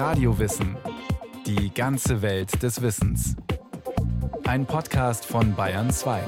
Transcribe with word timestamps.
Radiowissen. 0.00 0.78
Die 1.44 1.68
ganze 1.74 2.22
Welt 2.22 2.62
des 2.62 2.80
Wissens. 2.80 3.36
Ein 4.44 4.64
Podcast 4.64 5.26
von 5.26 5.54
Bayern 5.54 5.90
2. 5.90 6.22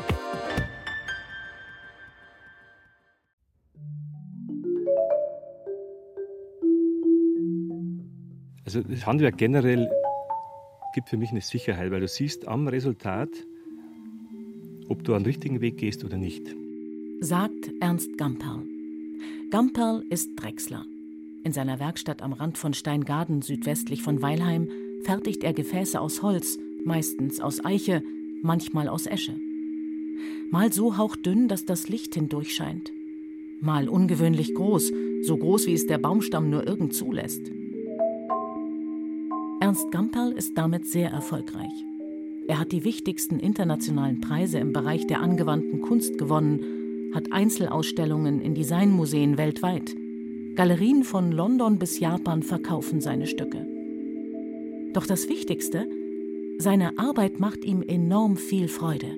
Also 8.66 8.82
das 8.82 9.06
Handwerk 9.06 9.38
generell 9.38 9.90
gibt 10.92 11.08
für 11.08 11.16
mich 11.16 11.30
eine 11.30 11.40
Sicherheit, 11.40 11.90
weil 11.90 12.00
du 12.00 12.08
siehst 12.08 12.46
am 12.46 12.68
Resultat, 12.68 13.30
ob 14.90 15.02
du 15.02 15.14
einen 15.14 15.24
richtigen 15.24 15.62
Weg 15.62 15.78
gehst 15.78 16.04
oder 16.04 16.18
nicht. 16.18 16.46
Sagt 17.20 17.70
Ernst 17.80 18.18
Gamperl. 18.18 18.64
Gamperl 19.50 20.04
ist 20.10 20.28
Drechsler. 20.36 20.84
In 21.44 21.52
seiner 21.52 21.80
Werkstatt 21.80 22.22
am 22.22 22.32
Rand 22.32 22.56
von 22.56 22.72
Steingaden 22.72 23.42
südwestlich 23.42 24.02
von 24.02 24.22
Weilheim 24.22 24.68
fertigt 25.02 25.42
er 25.42 25.52
Gefäße 25.52 26.00
aus 26.00 26.22
Holz, 26.22 26.58
meistens 26.84 27.40
aus 27.40 27.64
Eiche, 27.64 28.02
manchmal 28.42 28.88
aus 28.88 29.06
Esche. 29.06 29.34
Mal 30.50 30.72
so 30.72 30.96
hauchdünn, 30.96 31.48
dass 31.48 31.64
das 31.64 31.88
Licht 31.88 32.14
hindurch 32.14 32.54
scheint. 32.54 32.92
Mal 33.60 33.88
ungewöhnlich 33.88 34.54
groß, 34.54 34.92
so 35.22 35.36
groß 35.36 35.66
wie 35.66 35.74
es 35.74 35.86
der 35.86 35.98
Baumstamm 35.98 36.48
nur 36.48 36.66
irgend 36.66 36.94
zulässt. 36.94 37.50
Ernst 39.60 39.90
Gamperl 39.90 40.32
ist 40.32 40.56
damit 40.56 40.86
sehr 40.86 41.10
erfolgreich. 41.10 41.72
Er 42.48 42.58
hat 42.58 42.70
die 42.72 42.84
wichtigsten 42.84 43.40
internationalen 43.40 44.20
Preise 44.20 44.58
im 44.58 44.72
Bereich 44.72 45.06
der 45.06 45.20
angewandten 45.20 45.80
Kunst 45.80 46.18
gewonnen, 46.18 47.10
hat 47.14 47.32
Einzelausstellungen 47.32 48.40
in 48.40 48.54
Designmuseen 48.54 49.38
weltweit. 49.38 49.94
Galerien 50.54 51.02
von 51.02 51.32
London 51.32 51.78
bis 51.78 51.98
Japan 51.98 52.42
verkaufen 52.42 53.00
seine 53.00 53.26
Stücke. 53.26 53.66
Doch 54.92 55.06
das 55.06 55.30
Wichtigste, 55.30 55.88
seine 56.58 56.98
Arbeit 56.98 57.40
macht 57.40 57.64
ihm 57.64 57.82
enorm 57.82 58.36
viel 58.36 58.68
Freude. 58.68 59.16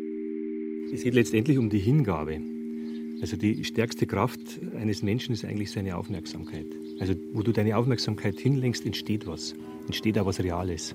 Es 0.92 1.02
geht 1.02 1.14
letztendlich 1.14 1.58
um 1.58 1.70
die 1.70 1.80
Hingabe. 1.80 2.41
Also 3.20 3.36
die 3.36 3.64
stärkste 3.64 4.06
Kraft 4.06 4.60
eines 4.78 5.02
Menschen 5.02 5.32
ist 5.32 5.44
eigentlich 5.44 5.72
seine 5.72 5.96
Aufmerksamkeit. 5.96 6.66
Also 7.00 7.14
wo 7.32 7.42
du 7.42 7.50
deine 7.50 7.76
Aufmerksamkeit 7.76 8.38
hinlenkst, 8.38 8.86
entsteht 8.86 9.26
was. 9.26 9.56
Entsteht 9.86 10.16
auch 10.19 10.26
was 10.26 10.38
Reales. 10.38 10.94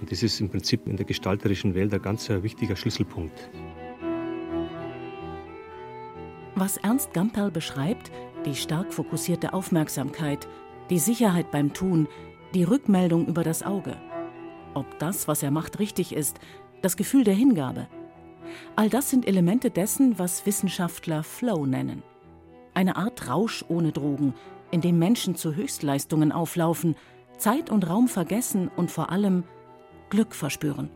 Und 0.00 0.10
das 0.10 0.24
ist 0.24 0.40
im 0.40 0.48
Prinzip 0.48 0.86
in 0.86 0.96
der 0.96 1.06
gestalterischen 1.06 1.76
Welt 1.76 1.94
ein 1.94 2.02
ganz 2.02 2.28
wichtiger 2.28 2.74
Schlüsselpunkt. 2.74 3.48
Was 6.60 6.76
Ernst 6.76 7.12
Gamperl 7.12 7.52
beschreibt, 7.52 8.10
die 8.44 8.56
stark 8.56 8.92
fokussierte 8.92 9.52
Aufmerksamkeit, 9.52 10.48
die 10.90 10.98
Sicherheit 10.98 11.52
beim 11.52 11.72
Tun, 11.72 12.08
die 12.52 12.64
Rückmeldung 12.64 13.28
über 13.28 13.44
das 13.44 13.62
Auge. 13.62 13.96
Ob 14.74 14.98
das, 14.98 15.28
was 15.28 15.44
er 15.44 15.52
macht, 15.52 15.78
richtig 15.78 16.12
ist, 16.12 16.40
das 16.82 16.96
Gefühl 16.96 17.22
der 17.22 17.34
Hingabe. 17.34 17.86
All 18.74 18.90
das 18.90 19.08
sind 19.08 19.28
Elemente 19.28 19.70
dessen, 19.70 20.18
was 20.18 20.46
Wissenschaftler 20.46 21.22
Flow 21.22 21.64
nennen. 21.64 22.02
Eine 22.74 22.96
Art 22.96 23.28
Rausch 23.28 23.64
ohne 23.68 23.92
Drogen, 23.92 24.34
in 24.72 24.80
dem 24.80 24.98
Menschen 24.98 25.36
zu 25.36 25.54
Höchstleistungen 25.54 26.32
auflaufen, 26.32 26.96
Zeit 27.36 27.70
und 27.70 27.88
Raum 27.88 28.08
vergessen 28.08 28.68
und 28.74 28.90
vor 28.90 29.12
allem 29.12 29.44
Glück 30.10 30.34
verspüren. 30.34 30.90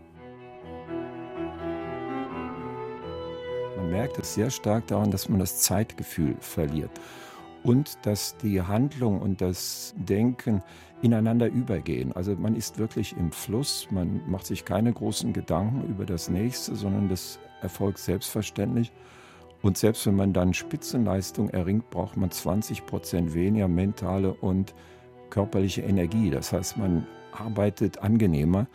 Merkt 3.93 4.19
es 4.19 4.35
sehr 4.35 4.51
stark 4.51 4.87
daran, 4.87 5.11
dass 5.11 5.29
man 5.29 5.39
das 5.39 5.61
Zeitgefühl 5.61 6.35
verliert 6.41 6.91
und 7.63 7.99
dass 8.07 8.37
die 8.39 8.63
Handlung 8.63 9.21
und 9.21 9.43
das 9.43 9.95
Denken 9.97 10.63
ineinander 11.03 11.47
übergehen. 11.47 12.13
Also 12.13 12.35
man 12.35 12.57
ist 12.57 12.79
wirklich 12.79 13.15
im 13.17 13.31
Fluss, 13.33 13.89
man 13.91 14.23
macht 14.29 14.47
sich 14.47 14.65
keine 14.65 14.93
großen 14.93 15.35
Gedanken 15.35 15.87
über 15.89 16.07
das 16.07 16.31
Nächste, 16.31 16.75
sondern 16.75 17.11
das 17.11 17.39
erfolgt 17.61 17.99
selbstverständlich. 17.99 18.93
Und 19.61 19.77
selbst 19.77 20.07
wenn 20.07 20.17
man 20.17 20.33
dann 20.33 20.55
Spitzenleistung 20.55 21.51
erringt, 21.51 21.91
braucht 21.91 22.17
man 22.17 22.31
20 22.31 22.87
Prozent 22.87 23.35
weniger 23.35 23.69
mentale 23.69 24.33
und 24.33 24.75
körperliche 25.29 25.83
Energie. 25.83 26.31
Das 26.31 26.53
heißt, 26.53 26.79
man 26.79 27.07
arbeitet 27.33 27.99
angenehmer, 27.99 28.67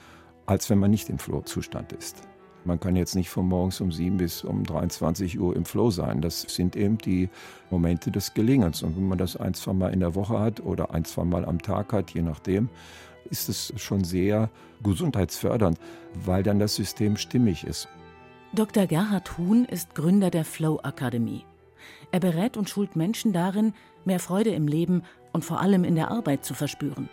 als 0.46 0.70
wenn 0.70 0.78
man 0.78 0.92
nicht 0.92 1.10
im 1.10 1.18
Flow-Zustand 1.18 1.92
ist. 1.92 2.28
Man 2.68 2.82
kann 2.82 2.98
jetzt 2.98 3.16
nicht 3.16 3.30
von 3.30 3.48
morgens 3.48 3.80
um 3.80 3.94
7 3.94 4.18
bis 4.18 4.44
um 4.44 4.66
23 4.66 5.40
Uhr 5.40 5.56
im 5.56 5.64
Flow 5.64 5.90
sein. 5.90 6.20
Das 6.20 6.42
sind 6.42 6.76
eben 6.76 6.98
die 6.98 7.30
Momente 7.72 8.12
des 8.12 8.34
Gelingens. 8.34 8.84
Und 8.84 8.98
wenn 8.98 9.08
man 9.08 9.18
das 9.18 9.38
ein, 9.38 9.54
zwei 9.54 9.72
Mal 9.72 9.94
in 9.94 10.02
der 10.02 10.16
Woche 10.16 10.38
hat 10.38 10.60
oder 10.60 10.94
ein, 10.94 11.06
zwei 11.06 11.24
Mal 11.24 11.46
am 11.46 11.62
Tag 11.62 11.94
hat, 11.94 12.12
je 12.12 12.22
nachdem, 12.22 12.68
ist 13.30 13.48
es 13.48 13.72
schon 13.78 14.04
sehr 14.04 14.50
gesundheitsfördernd, 14.84 15.80
weil 16.26 16.44
dann 16.44 16.60
das 16.60 16.76
System 16.76 17.16
stimmig 17.16 17.64
ist. 17.64 17.88
Dr. 18.52 18.86
Gerhard 18.86 19.38
Huhn 19.38 19.64
ist 19.64 19.96
Gründer 19.96 20.30
der 20.30 20.44
Flow 20.44 20.82
Akademie. 20.84 21.46
Er 22.12 22.20
berät 22.20 22.58
und 22.58 22.70
schult 22.70 22.98
Menschen 22.98 23.32
darin, 23.32 23.74
mehr 24.04 24.20
Freude 24.20 24.50
im 24.50 24.68
Leben 24.68 25.04
und 25.32 25.46
vor 25.46 25.62
allem 25.62 25.86
in 25.86 25.96
der 25.96 26.12
Arbeit 26.12 26.44
zu 26.44 26.54
verspüren. 26.54 27.08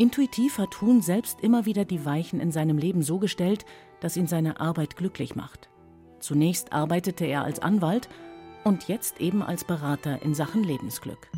Intuitiv 0.00 0.56
hat 0.56 0.80
Huhn 0.80 1.02
selbst 1.02 1.42
immer 1.42 1.66
wieder 1.66 1.84
die 1.84 2.06
Weichen 2.06 2.40
in 2.40 2.52
seinem 2.52 2.78
Leben 2.78 3.02
so 3.02 3.18
gestellt, 3.18 3.66
dass 4.00 4.16
ihn 4.16 4.26
seine 4.26 4.58
Arbeit 4.58 4.96
glücklich 4.96 5.36
macht. 5.36 5.68
Zunächst 6.20 6.72
arbeitete 6.72 7.26
er 7.26 7.44
als 7.44 7.58
Anwalt 7.58 8.08
und 8.64 8.88
jetzt 8.88 9.20
eben 9.20 9.42
als 9.42 9.62
Berater 9.62 10.22
in 10.22 10.34
Sachen 10.34 10.64
Lebensglück. 10.64 11.30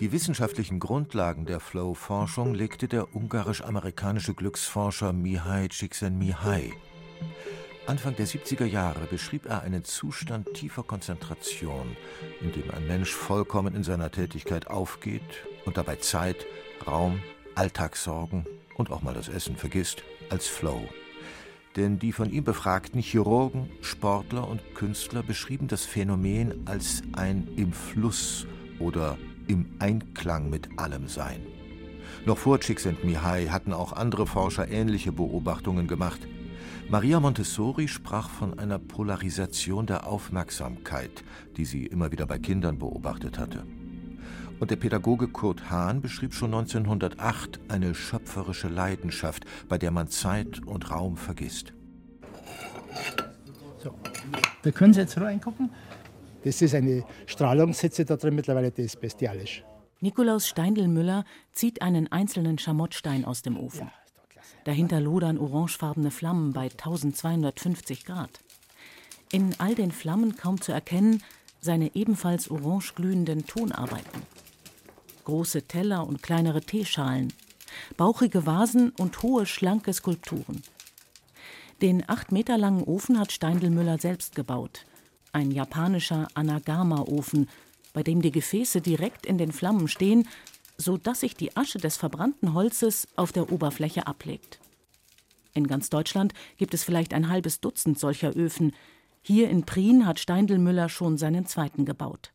Die 0.00 0.12
wissenschaftlichen 0.12 0.80
Grundlagen 0.80 1.44
der 1.44 1.60
Flow-Forschung 1.60 2.54
legte 2.54 2.88
der 2.88 3.14
ungarisch-amerikanische 3.14 4.32
Glücksforscher 4.32 5.12
Mihai 5.12 5.68
Csikszentmihalyi. 5.68 6.72
Anfang 7.86 8.16
der 8.16 8.26
70er 8.26 8.64
Jahre 8.64 9.04
beschrieb 9.10 9.44
er 9.44 9.60
einen 9.60 9.84
Zustand 9.84 10.54
tiefer 10.54 10.84
Konzentration, 10.84 11.98
in 12.40 12.50
dem 12.52 12.70
ein 12.70 12.86
Mensch 12.86 13.12
vollkommen 13.12 13.74
in 13.74 13.84
seiner 13.84 14.10
Tätigkeit 14.10 14.68
aufgeht 14.68 15.47
und 15.64 15.76
dabei 15.76 15.96
Zeit, 15.96 16.46
Raum, 16.86 17.20
Alltagssorgen 17.54 18.46
und 18.76 18.90
auch 18.90 19.02
mal 19.02 19.14
das 19.14 19.28
Essen 19.28 19.56
vergisst, 19.56 20.02
als 20.30 20.46
Flow. 20.46 20.88
Denn 21.76 21.98
die 21.98 22.12
von 22.12 22.30
ihm 22.30 22.44
befragten 22.44 23.00
Chirurgen, 23.00 23.70
Sportler 23.82 24.48
und 24.48 24.74
Künstler 24.74 25.22
beschrieben 25.22 25.68
das 25.68 25.84
Phänomen 25.84 26.66
als 26.66 27.02
ein 27.12 27.48
im 27.56 27.72
Fluss 27.72 28.46
oder 28.78 29.18
im 29.46 29.66
Einklang 29.78 30.50
mit 30.50 30.78
allem 30.78 31.08
Sein. 31.08 31.46
Noch 32.26 32.38
vor 32.38 32.60
Csikszentmihalyi 32.60 33.46
hatten 33.46 33.72
auch 33.72 33.92
andere 33.92 34.26
Forscher 34.26 34.68
ähnliche 34.68 35.12
Beobachtungen 35.12 35.86
gemacht. 35.86 36.26
Maria 36.90 37.20
Montessori 37.20 37.86
sprach 37.86 38.30
von 38.30 38.58
einer 38.58 38.78
Polarisation 38.78 39.86
der 39.86 40.06
Aufmerksamkeit, 40.06 41.22
die 41.56 41.64
sie 41.64 41.86
immer 41.86 42.10
wieder 42.12 42.26
bei 42.26 42.38
Kindern 42.38 42.78
beobachtet 42.78 43.38
hatte. 43.38 43.64
Und 44.60 44.72
der 44.72 44.76
Pädagoge 44.76 45.28
Kurt 45.28 45.70
Hahn 45.70 46.00
beschrieb 46.00 46.34
schon 46.34 46.52
1908 46.52 47.60
eine 47.68 47.94
schöpferische 47.94 48.68
Leidenschaft, 48.68 49.44
bei 49.68 49.78
der 49.78 49.92
man 49.92 50.08
Zeit 50.08 50.66
und 50.66 50.90
Raum 50.90 51.16
vergisst. 51.16 51.72
So, 53.78 53.94
da 54.62 54.70
können 54.72 54.92
Sie 54.94 55.00
jetzt 55.00 55.20
reingucken. 55.20 55.70
Das 56.42 56.60
ist 56.60 56.74
eine 56.74 57.04
Strahlungshitze 57.26 58.04
da 58.04 58.16
drin 58.16 58.34
mittlerweile, 58.34 58.72
die 58.72 58.82
ist 58.82 59.00
bestialisch. 59.00 59.64
Nikolaus 60.00 60.48
Steindl-Müller 60.48 61.24
zieht 61.52 61.82
einen 61.82 62.10
einzelnen 62.10 62.58
Schamottstein 62.58 63.24
aus 63.24 63.42
dem 63.42 63.56
Ofen. 63.56 63.90
Dahinter 64.64 65.00
lodern 65.00 65.38
orangefarbene 65.38 66.10
Flammen 66.10 66.52
bei 66.52 66.64
1250 66.64 68.04
Grad. 68.04 68.40
In 69.30 69.54
all 69.58 69.74
den 69.74 69.92
Flammen 69.92 70.36
kaum 70.36 70.60
zu 70.60 70.72
erkennen, 70.72 71.22
seine 71.60 71.94
ebenfalls 71.94 72.50
orange 72.50 72.94
glühenden 72.94 73.46
Tonarbeiten 73.46 74.22
große 75.28 75.64
Teller 75.64 76.06
und 76.06 76.22
kleinere 76.22 76.62
Teeschalen, 76.62 77.34
bauchige 77.98 78.46
Vasen 78.46 78.92
und 78.98 79.22
hohe, 79.22 79.44
schlanke 79.44 79.92
Skulpturen. 79.92 80.62
Den 81.82 82.02
acht 82.08 82.32
Meter 82.32 82.56
langen 82.56 82.82
Ofen 82.82 83.20
hat 83.20 83.30
Steindl-Müller 83.30 83.98
selbst 83.98 84.34
gebaut. 84.34 84.86
Ein 85.32 85.50
japanischer 85.50 86.28
Anagama-Ofen, 86.32 87.46
bei 87.92 88.02
dem 88.02 88.22
die 88.22 88.30
Gefäße 88.30 88.80
direkt 88.80 89.26
in 89.26 89.36
den 89.36 89.52
Flammen 89.52 89.86
stehen, 89.86 90.26
so 90.78 90.96
dass 90.96 91.20
sich 91.20 91.34
die 91.34 91.54
Asche 91.58 91.76
des 91.76 91.98
verbrannten 91.98 92.54
Holzes 92.54 93.06
auf 93.14 93.30
der 93.30 93.52
Oberfläche 93.52 94.06
ablegt. 94.06 94.60
In 95.52 95.66
ganz 95.66 95.90
Deutschland 95.90 96.32
gibt 96.56 96.72
es 96.72 96.84
vielleicht 96.84 97.12
ein 97.12 97.28
halbes 97.28 97.60
Dutzend 97.60 97.98
solcher 97.98 98.34
Öfen. 98.34 98.72
Hier 99.20 99.50
in 99.50 99.66
Prien 99.66 100.06
hat 100.06 100.20
Steindl-Müller 100.20 100.88
schon 100.88 101.18
seinen 101.18 101.44
zweiten 101.44 101.84
gebaut. 101.84 102.32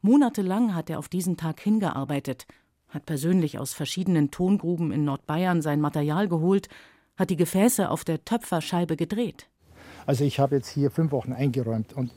Monatelang 0.00 0.74
hat 0.74 0.90
er 0.90 0.98
auf 0.98 1.08
diesen 1.08 1.36
Tag 1.36 1.60
hingearbeitet, 1.60 2.46
hat 2.88 3.06
persönlich 3.06 3.58
aus 3.58 3.74
verschiedenen 3.74 4.30
Tongruben 4.30 4.92
in 4.92 5.04
Nordbayern 5.04 5.62
sein 5.62 5.80
Material 5.80 6.28
geholt, 6.28 6.68
hat 7.16 7.30
die 7.30 7.36
Gefäße 7.36 7.90
auf 7.90 8.04
der 8.04 8.24
Töpferscheibe 8.24 8.96
gedreht. 8.96 9.48
Also 10.06 10.24
ich 10.24 10.40
habe 10.40 10.56
jetzt 10.56 10.70
hier 10.70 10.90
fünf 10.90 11.12
Wochen 11.12 11.34
eingeräumt 11.34 11.92
und 11.92 12.12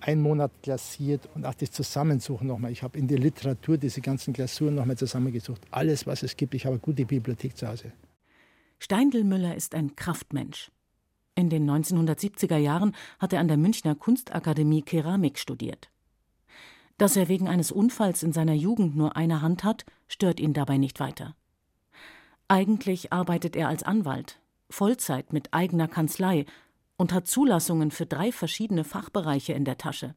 einen 0.00 0.22
Monat 0.22 0.50
glasiert 0.62 1.28
und 1.34 1.44
auch 1.44 1.52
das 1.52 1.70
Zusammensuchen 1.72 2.46
nochmal. 2.46 2.72
Ich 2.72 2.82
habe 2.82 2.98
in 2.98 3.06
der 3.06 3.18
Literatur 3.18 3.76
diese 3.76 4.00
ganzen 4.00 4.32
Glasuren 4.32 4.76
nochmal 4.76 4.96
zusammengesucht. 4.96 5.60
Alles, 5.70 6.06
was 6.06 6.22
es 6.22 6.38
gibt. 6.38 6.54
Ich 6.54 6.64
habe 6.64 6.76
eine 6.76 6.80
gute 6.80 7.04
Bibliothek 7.04 7.54
zu 7.54 7.68
Hause. 7.68 7.92
Steindl 8.78 9.24
Müller 9.24 9.54
ist 9.56 9.74
ein 9.74 9.94
Kraftmensch. 9.94 10.70
In 11.34 11.50
den 11.50 11.68
1970er 11.68 12.56
Jahren 12.56 12.94
hat 13.18 13.32
er 13.32 13.40
an 13.40 13.48
der 13.48 13.56
Münchner 13.58 13.94
Kunstakademie 13.94 14.82
Keramik 14.82 15.38
studiert. 15.38 15.90
Dass 16.98 17.16
er 17.16 17.28
wegen 17.28 17.48
eines 17.48 17.72
Unfalls 17.72 18.22
in 18.22 18.32
seiner 18.32 18.54
Jugend 18.54 18.96
nur 18.96 19.16
eine 19.16 19.42
Hand 19.42 19.64
hat, 19.64 19.84
stört 20.06 20.38
ihn 20.38 20.52
dabei 20.52 20.76
nicht 20.76 21.00
weiter. 21.00 21.34
Eigentlich 22.46 23.12
arbeitet 23.12 23.56
er 23.56 23.68
als 23.68 23.82
Anwalt, 23.82 24.40
Vollzeit 24.70 25.32
mit 25.32 25.52
eigener 25.52 25.88
Kanzlei 25.88 26.46
und 26.96 27.12
hat 27.12 27.26
Zulassungen 27.26 27.90
für 27.90 28.06
drei 28.06 28.30
verschiedene 28.30 28.84
Fachbereiche 28.84 29.52
in 29.52 29.64
der 29.64 29.78
Tasche. 29.78 30.14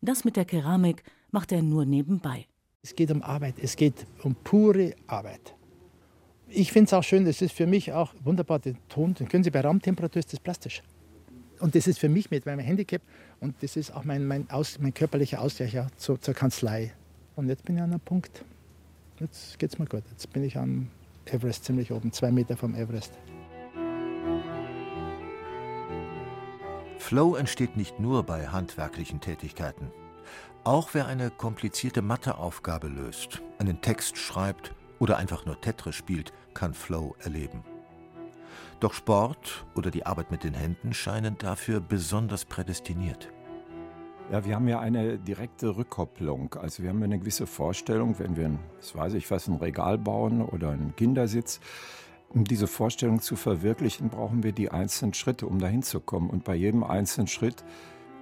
Das 0.00 0.24
mit 0.24 0.36
der 0.36 0.44
Keramik 0.44 1.02
macht 1.30 1.52
er 1.52 1.62
nur 1.62 1.84
nebenbei. 1.84 2.46
Es 2.82 2.94
geht 2.94 3.10
um 3.10 3.22
Arbeit, 3.22 3.56
es 3.60 3.76
geht 3.76 4.06
um 4.22 4.34
pure 4.34 4.94
Arbeit. 5.06 5.54
Ich 6.48 6.72
finde 6.72 6.86
es 6.86 6.94
auch 6.94 7.02
schön, 7.02 7.24
das 7.24 7.42
ist 7.42 7.52
für 7.52 7.66
mich 7.66 7.92
auch 7.92 8.14
wunderbar, 8.24 8.58
den 8.58 8.78
Ton, 8.88 9.14
den 9.14 9.28
können 9.28 9.44
Sie 9.44 9.50
bei 9.50 9.60
Raumtemperatur, 9.60 10.20
ist 10.20 10.32
das 10.32 10.40
plastisch. 10.40 10.82
Und 11.60 11.74
das 11.74 11.86
ist 11.86 11.98
für 11.98 12.08
mich 12.08 12.30
mit 12.30 12.46
meinem 12.46 12.60
Handicap 12.60 13.02
und 13.40 13.54
das 13.62 13.76
ist 13.76 13.92
auch 13.92 14.04
mein, 14.04 14.26
mein, 14.26 14.48
Aus, 14.50 14.78
mein 14.78 14.94
körperlicher 14.94 15.40
Ausgleich 15.40 15.72
ja, 15.72 15.88
zur, 15.96 16.20
zur 16.20 16.34
Kanzlei. 16.34 16.92
Und 17.36 17.48
jetzt 17.48 17.64
bin 17.64 17.76
ich 17.76 17.82
an 17.82 17.90
einem 17.90 18.00
Punkt, 18.00 18.44
jetzt 19.20 19.58
geht 19.58 19.72
es 19.72 19.78
mir 19.78 19.86
gut. 19.86 20.02
Jetzt 20.10 20.32
bin 20.32 20.44
ich 20.44 20.56
am 20.56 20.88
Everest 21.26 21.64
ziemlich 21.64 21.92
oben, 21.92 22.12
zwei 22.12 22.30
Meter 22.30 22.56
vom 22.56 22.74
Everest. 22.74 23.12
Flow 26.98 27.36
entsteht 27.36 27.76
nicht 27.76 28.00
nur 28.00 28.24
bei 28.24 28.48
handwerklichen 28.48 29.20
Tätigkeiten. 29.20 29.90
Auch 30.64 30.90
wer 30.92 31.06
eine 31.06 31.30
komplizierte 31.30 32.02
Matheaufgabe 32.02 32.88
löst, 32.88 33.40
einen 33.58 33.80
Text 33.80 34.18
schreibt 34.18 34.74
oder 34.98 35.16
einfach 35.16 35.46
nur 35.46 35.60
Tetris 35.60 35.94
spielt, 35.94 36.32
kann 36.54 36.74
Flow 36.74 37.14
erleben. 37.20 37.64
Doch 38.80 38.94
Sport 38.94 39.66
oder 39.74 39.90
die 39.90 40.06
Arbeit 40.06 40.30
mit 40.30 40.44
den 40.44 40.54
Händen 40.54 40.92
scheinen 40.92 41.36
dafür 41.38 41.80
besonders 41.80 42.44
prädestiniert. 42.44 43.32
Ja, 44.30 44.44
wir 44.44 44.54
haben 44.54 44.68
ja 44.68 44.78
eine 44.78 45.18
direkte 45.18 45.76
Rückkopplung. 45.76 46.54
Also 46.54 46.82
wir 46.82 46.90
haben 46.90 47.02
eine 47.02 47.18
gewisse 47.18 47.46
Vorstellung, 47.46 48.18
wenn 48.18 48.36
wir, 48.36 48.58
das 48.76 48.94
weiß 48.94 49.14
ich 49.14 49.30
was, 49.30 49.48
ein 49.48 49.54
Regal 49.54 49.96
bauen 49.96 50.42
oder 50.42 50.70
einen 50.70 50.94
Kindersitz. 50.94 51.60
Um 52.28 52.44
diese 52.44 52.66
Vorstellung 52.66 53.20
zu 53.20 53.36
verwirklichen, 53.36 54.10
brauchen 54.10 54.42
wir 54.42 54.52
die 54.52 54.70
einzelnen 54.70 55.14
Schritte, 55.14 55.46
um 55.46 55.58
dahin 55.58 55.82
zu 55.82 56.00
kommen. 56.00 56.28
Und 56.28 56.44
bei 56.44 56.54
jedem 56.54 56.84
einzelnen 56.84 57.26
Schritt, 57.26 57.64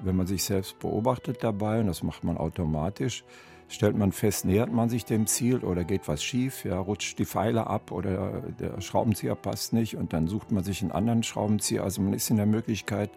wenn 0.05 0.15
man 0.15 0.29
sich 0.29 0.45
selbst 0.45 0.79
beobachtet 0.79 1.43
dabei, 1.43 1.81
und 1.81 1.89
das 1.89 2.05
macht 2.05 2.23
man 2.23 2.39
automatisch, 2.39 3.25
stellt 3.69 3.97
man 3.97 4.13
fest, 4.13 4.45
nähert 4.45 4.73
man 4.73 4.89
sich 4.89 5.05
dem 5.05 5.27
Ziel 5.27 5.59
oder 5.59 5.85
geht 5.85 6.09
was 6.09 6.23
schief, 6.23 6.65
ja, 6.65 6.79
rutscht 6.79 7.19
die 7.19 7.25
Pfeile 7.25 7.67
ab 7.67 7.91
oder 7.91 8.43
der 8.59 8.81
Schraubenzieher 8.81 9.35
passt 9.35 9.73
nicht 9.73 9.97
und 9.97 10.13
dann 10.13 10.29
sucht 10.29 10.53
man 10.53 10.65
sich 10.65 10.83
einen 10.83 10.93
anderen 10.93 11.23
Schraubenzieher. 11.23 11.83
Also 11.83 12.03
man 12.03 12.13
ist 12.13 12.31
in 12.31 12.37
der 12.37 12.47
Möglichkeit, 12.47 13.11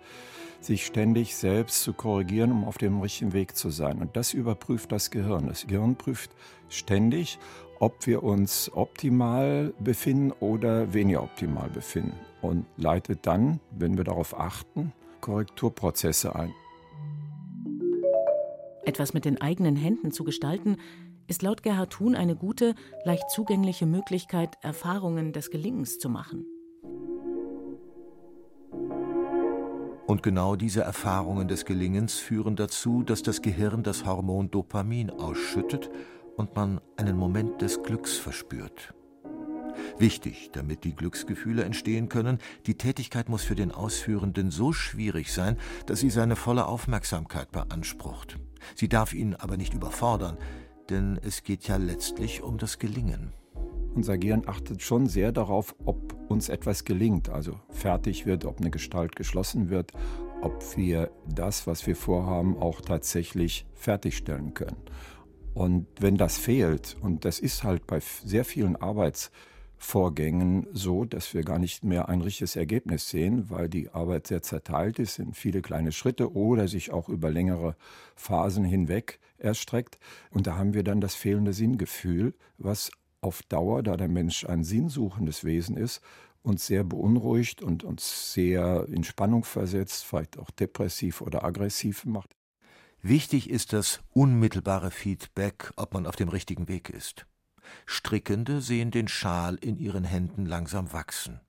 sich 0.62 0.86
ständig 0.86 1.36
selbst 1.36 1.84
zu 1.84 1.94
korrigieren, 1.94 2.52
um 2.52 2.66
auf 2.66 2.78
dem 2.78 3.00
richtigen 3.00 3.34
Weg 3.34 3.56
zu 3.56 3.70
sein. 3.70 4.00
Und 4.00 4.18
das 4.18 4.34
überprüft 4.34 4.92
das 4.92 5.10
Gehirn. 5.10 5.48
Das 5.48 5.68
Gehirn 5.68 5.96
prüft 5.96 6.32
ständig, 6.68 7.40
ob 7.80 8.06
wir 8.08 8.24
uns 8.24 8.72
optimal 8.74 9.74
befinden 9.80 10.32
oder 10.40 10.94
weniger 10.94 11.24
optimal 11.24 11.70
befinden 11.70 12.14
und 12.42 12.66
leitet 12.76 13.26
dann, 13.26 13.60
wenn 13.72 13.98
wir 13.98 14.04
darauf 14.04 14.38
achten, 14.38 14.92
Korrekturprozesse 15.22 16.36
ein. 16.36 16.54
Etwas 18.90 19.14
mit 19.14 19.24
den 19.24 19.40
eigenen 19.40 19.76
Händen 19.76 20.12
zu 20.12 20.24
gestalten, 20.24 20.78
ist 21.28 21.44
laut 21.44 21.62
Gerhard 21.62 21.92
Thun 21.92 22.16
eine 22.16 22.36
gute, 22.36 22.74
leicht 23.06 23.30
zugängliche 23.30 23.86
Möglichkeit, 23.86 24.58
Erfahrungen 24.64 25.32
des 25.32 25.52
Gelingens 25.52 26.00
zu 26.00 26.10
machen. 26.10 26.48
Und 30.08 30.24
genau 30.24 30.56
diese 30.56 30.82
Erfahrungen 30.82 31.48
des 31.48 31.66
Gelingens 31.66 32.16
führen 32.16 32.56
dazu, 32.56 33.04
dass 33.04 33.22
das 33.22 33.44
Gehirn 33.44 33.84
das 33.84 34.08
Hormon 34.08 34.50
Dopamin 34.50 35.12
ausschüttet 35.12 35.92
und 36.36 36.56
man 36.56 36.82
einen 36.98 37.16
Moment 37.16 37.62
des 37.62 37.84
Glücks 37.84 38.18
verspürt. 38.18 38.96
Wichtig, 39.98 40.50
damit 40.54 40.84
die 40.84 40.96
Glücksgefühle 40.96 41.64
entstehen 41.64 42.10
können, 42.10 42.40
die 42.66 42.76
Tätigkeit 42.76 43.30
muss 43.30 43.44
für 43.44 43.56
den 43.56 43.72
Ausführenden 43.72 44.52
so 44.52 44.74
schwierig 44.74 45.32
sein, 45.32 45.58
dass 45.86 46.00
sie 46.00 46.10
seine 46.10 46.36
volle 46.36 46.66
Aufmerksamkeit 46.66 47.52
beansprucht. 47.52 48.38
Sie 48.76 48.90
darf 48.90 49.14
ihn 49.14 49.36
aber 49.36 49.58
nicht 49.58 49.74
überfordern, 49.74 50.38
denn 50.90 51.20
es 51.22 51.44
geht 51.44 51.68
ja 51.68 51.78
letztlich 51.78 52.42
um 52.42 52.58
das 52.58 52.80
Gelingen. 52.80 53.34
Unser 53.96 54.18
Gehirn 54.18 54.44
achtet 54.46 54.82
schon 54.82 55.08
sehr 55.08 55.32
darauf, 55.32 55.76
ob 55.86 56.16
uns 56.30 56.50
etwas 56.50 56.86
gelingt, 56.86 57.30
also 57.30 57.60
fertig 57.70 58.26
wird, 58.26 58.46
ob 58.46 58.60
eine 58.60 58.70
Gestalt 58.70 59.16
geschlossen 59.16 59.70
wird, 59.70 59.92
ob 60.42 60.78
wir 60.78 61.12
das, 61.28 61.68
was 61.68 61.86
wir 61.88 61.96
vorhaben, 61.96 62.58
auch 62.58 62.82
tatsächlich 62.82 63.66
fertigstellen 63.74 64.54
können. 64.54 64.78
Und 65.54 65.88
wenn 66.00 66.16
das 66.16 66.38
fehlt, 66.38 66.96
und 67.02 67.26
das 67.26 67.40
ist 67.40 67.64
halt 67.64 67.88
bei 67.88 68.00
sehr 68.00 68.46
vielen 68.46 68.76
Arbeitsvorgängen 69.80 70.68
so, 70.74 71.06
dass 71.06 71.34
wir 71.34 71.44
gar 71.44 71.58
nicht 71.58 71.84
mehr 71.84 72.10
ein 72.10 72.22
richtiges 72.22 72.56
Ergebnis 72.56 73.10
sehen, 73.10 73.50
weil 73.50 73.70
die 73.70 73.90
Arbeit 73.90 74.28
sehr 74.28 74.42
zerteilt 74.42 75.00
ist 75.00 75.20
in 75.20 75.34
viele 75.34 75.62
kleine 75.62 75.92
Schritte 75.92 76.34
oder 76.36 76.68
sich 76.68 76.92
auch 76.92 77.08
über 77.10 77.32
längere 77.32 77.76
Phasen 78.16 78.66
hinweg 78.66 79.20
erstreckt. 79.38 79.98
Und 80.32 80.48
da 80.48 80.58
haben 80.58 80.74
wir 80.74 80.84
dann 80.84 81.02
das 81.02 81.16
fehlende 81.16 81.54
Sinngefühl, 81.54 82.34
was 82.58 82.92
auf 83.22 83.42
Dauer, 83.44 83.82
da 83.82 83.98
der 83.98 84.10
Mensch 84.10 84.46
ein 84.46 84.64
sinnsuchendes 84.64 85.44
Wesen 85.44 85.78
ist, 85.78 86.02
uns 86.44 86.68
sehr 86.68 86.84
beunruhigt 86.84 87.62
und 87.62 87.84
uns 87.84 88.34
sehr 88.34 88.86
in 88.90 89.04
Spannung 89.04 89.44
versetzt, 89.44 90.06
vielleicht 90.06 90.38
auch 90.38 90.52
depressiv 90.52 91.22
oder 91.22 91.44
aggressiv 91.44 92.06
macht. 92.06 92.36
Wichtig 93.02 93.50
ist 93.50 93.72
das 93.74 94.02
unmittelbare 94.12 94.92
Feedback, 94.92 95.72
ob 95.78 95.94
man 95.94 96.06
auf 96.06 96.18
dem 96.18 96.30
richtigen 96.30 96.68
Weg 96.68 96.90
ist. 96.90 97.26
Strickende 97.86 98.62
sehen 98.62 98.92
den 98.92 99.08
Schal 99.08 99.56
in 99.56 99.78
ihren 99.78 100.04
Händen 100.04 100.46
langsam 100.46 100.94
wachsen. 100.94 101.42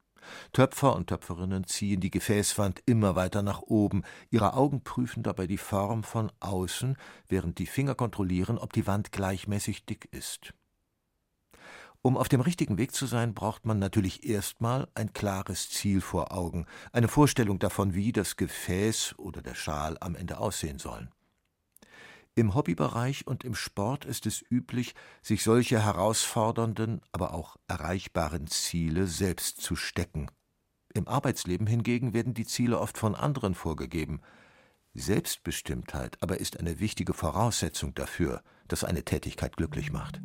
Töpfer 0.53 0.95
und 0.95 1.09
Töpferinnen 1.09 1.65
ziehen 1.65 2.01
die 2.01 2.11
Gefäßwand 2.11 2.83
immer 2.87 3.17
weiter 3.17 3.43
nach 3.43 3.63
oben, 3.63 4.03
ihre 4.31 4.55
Augen 4.55 4.83
prüfen 4.83 5.23
dabei 5.23 5.47
die 5.47 5.59
Form 5.59 6.05
von 6.05 6.31
außen, 6.41 6.97
während 7.29 7.59
die 7.59 7.67
Finger 7.67 7.95
kontrollieren, 7.95 8.59
ob 8.59 8.73
die 8.73 8.87
Wand 8.87 9.13
gleichmäßig 9.13 9.87
dick 9.87 10.09
ist. 10.13 10.53
Um 12.03 12.17
auf 12.17 12.31
dem 12.31 12.41
richtigen 12.41 12.79
Weg 12.79 12.95
zu 12.95 13.05
sein, 13.05 13.35
braucht 13.35 13.67
man 13.67 13.79
natürlich 13.79 14.25
erstmal 14.27 14.89
ein 14.95 15.13
klares 15.13 15.69
Ziel 15.69 16.01
vor 16.01 16.33
Augen, 16.33 16.65
eine 16.93 17.09
Vorstellung 17.09 17.59
davon, 17.59 17.95
wie 17.95 18.13
das 18.13 18.37
Gefäß 18.37 19.17
oder 19.19 19.43
der 19.43 19.55
Schal 19.55 19.99
am 20.01 20.15
Ende 20.15 20.39
aussehen 20.39 20.79
sollen. 20.79 21.11
Im 22.37 22.55
Hobbybereich 22.55 23.27
und 23.27 23.45
im 23.45 23.55
Sport 23.55 24.05
ist 24.05 24.25
es 24.27 24.43
üblich, 24.51 24.95
sich 25.21 25.43
solche 25.43 25.83
herausfordernden, 25.83 27.01
aber 27.13 27.35
auch 27.35 27.57
erreichbaren 27.67 28.47
Ziele 28.47 29.07
selbst 29.07 29.61
zu 29.61 29.77
stecken. 29.77 30.31
Im 30.95 31.09
Arbeitsleben 31.09 31.67
hingegen 31.67 32.15
werden 32.15 32.35
die 32.35 32.47
Ziele 32.47 32.81
oft 32.81 32.99
von 32.99 33.15
anderen 33.15 33.55
vorgegeben. 33.55 34.21
Selbstbestimmtheit 34.95 36.17
aber 36.21 36.41
ist 36.41 36.59
eine 36.59 36.81
wichtige 36.81 37.13
Voraussetzung 37.13 37.95
dafür, 37.95 38.43
dass 38.69 38.85
eine 38.85 39.05
Tätigkeit 39.05 39.57
glücklich 39.57 39.93
macht. 39.93 40.21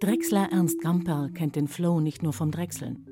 Drechsler 0.00 0.50
Ernst 0.52 0.80
Gamperl 0.80 1.32
kennt 1.32 1.56
den 1.56 1.66
Flow 1.68 2.00
nicht 2.00 2.22
nur 2.22 2.32
vom 2.32 2.50
Drechseln. 2.50 3.06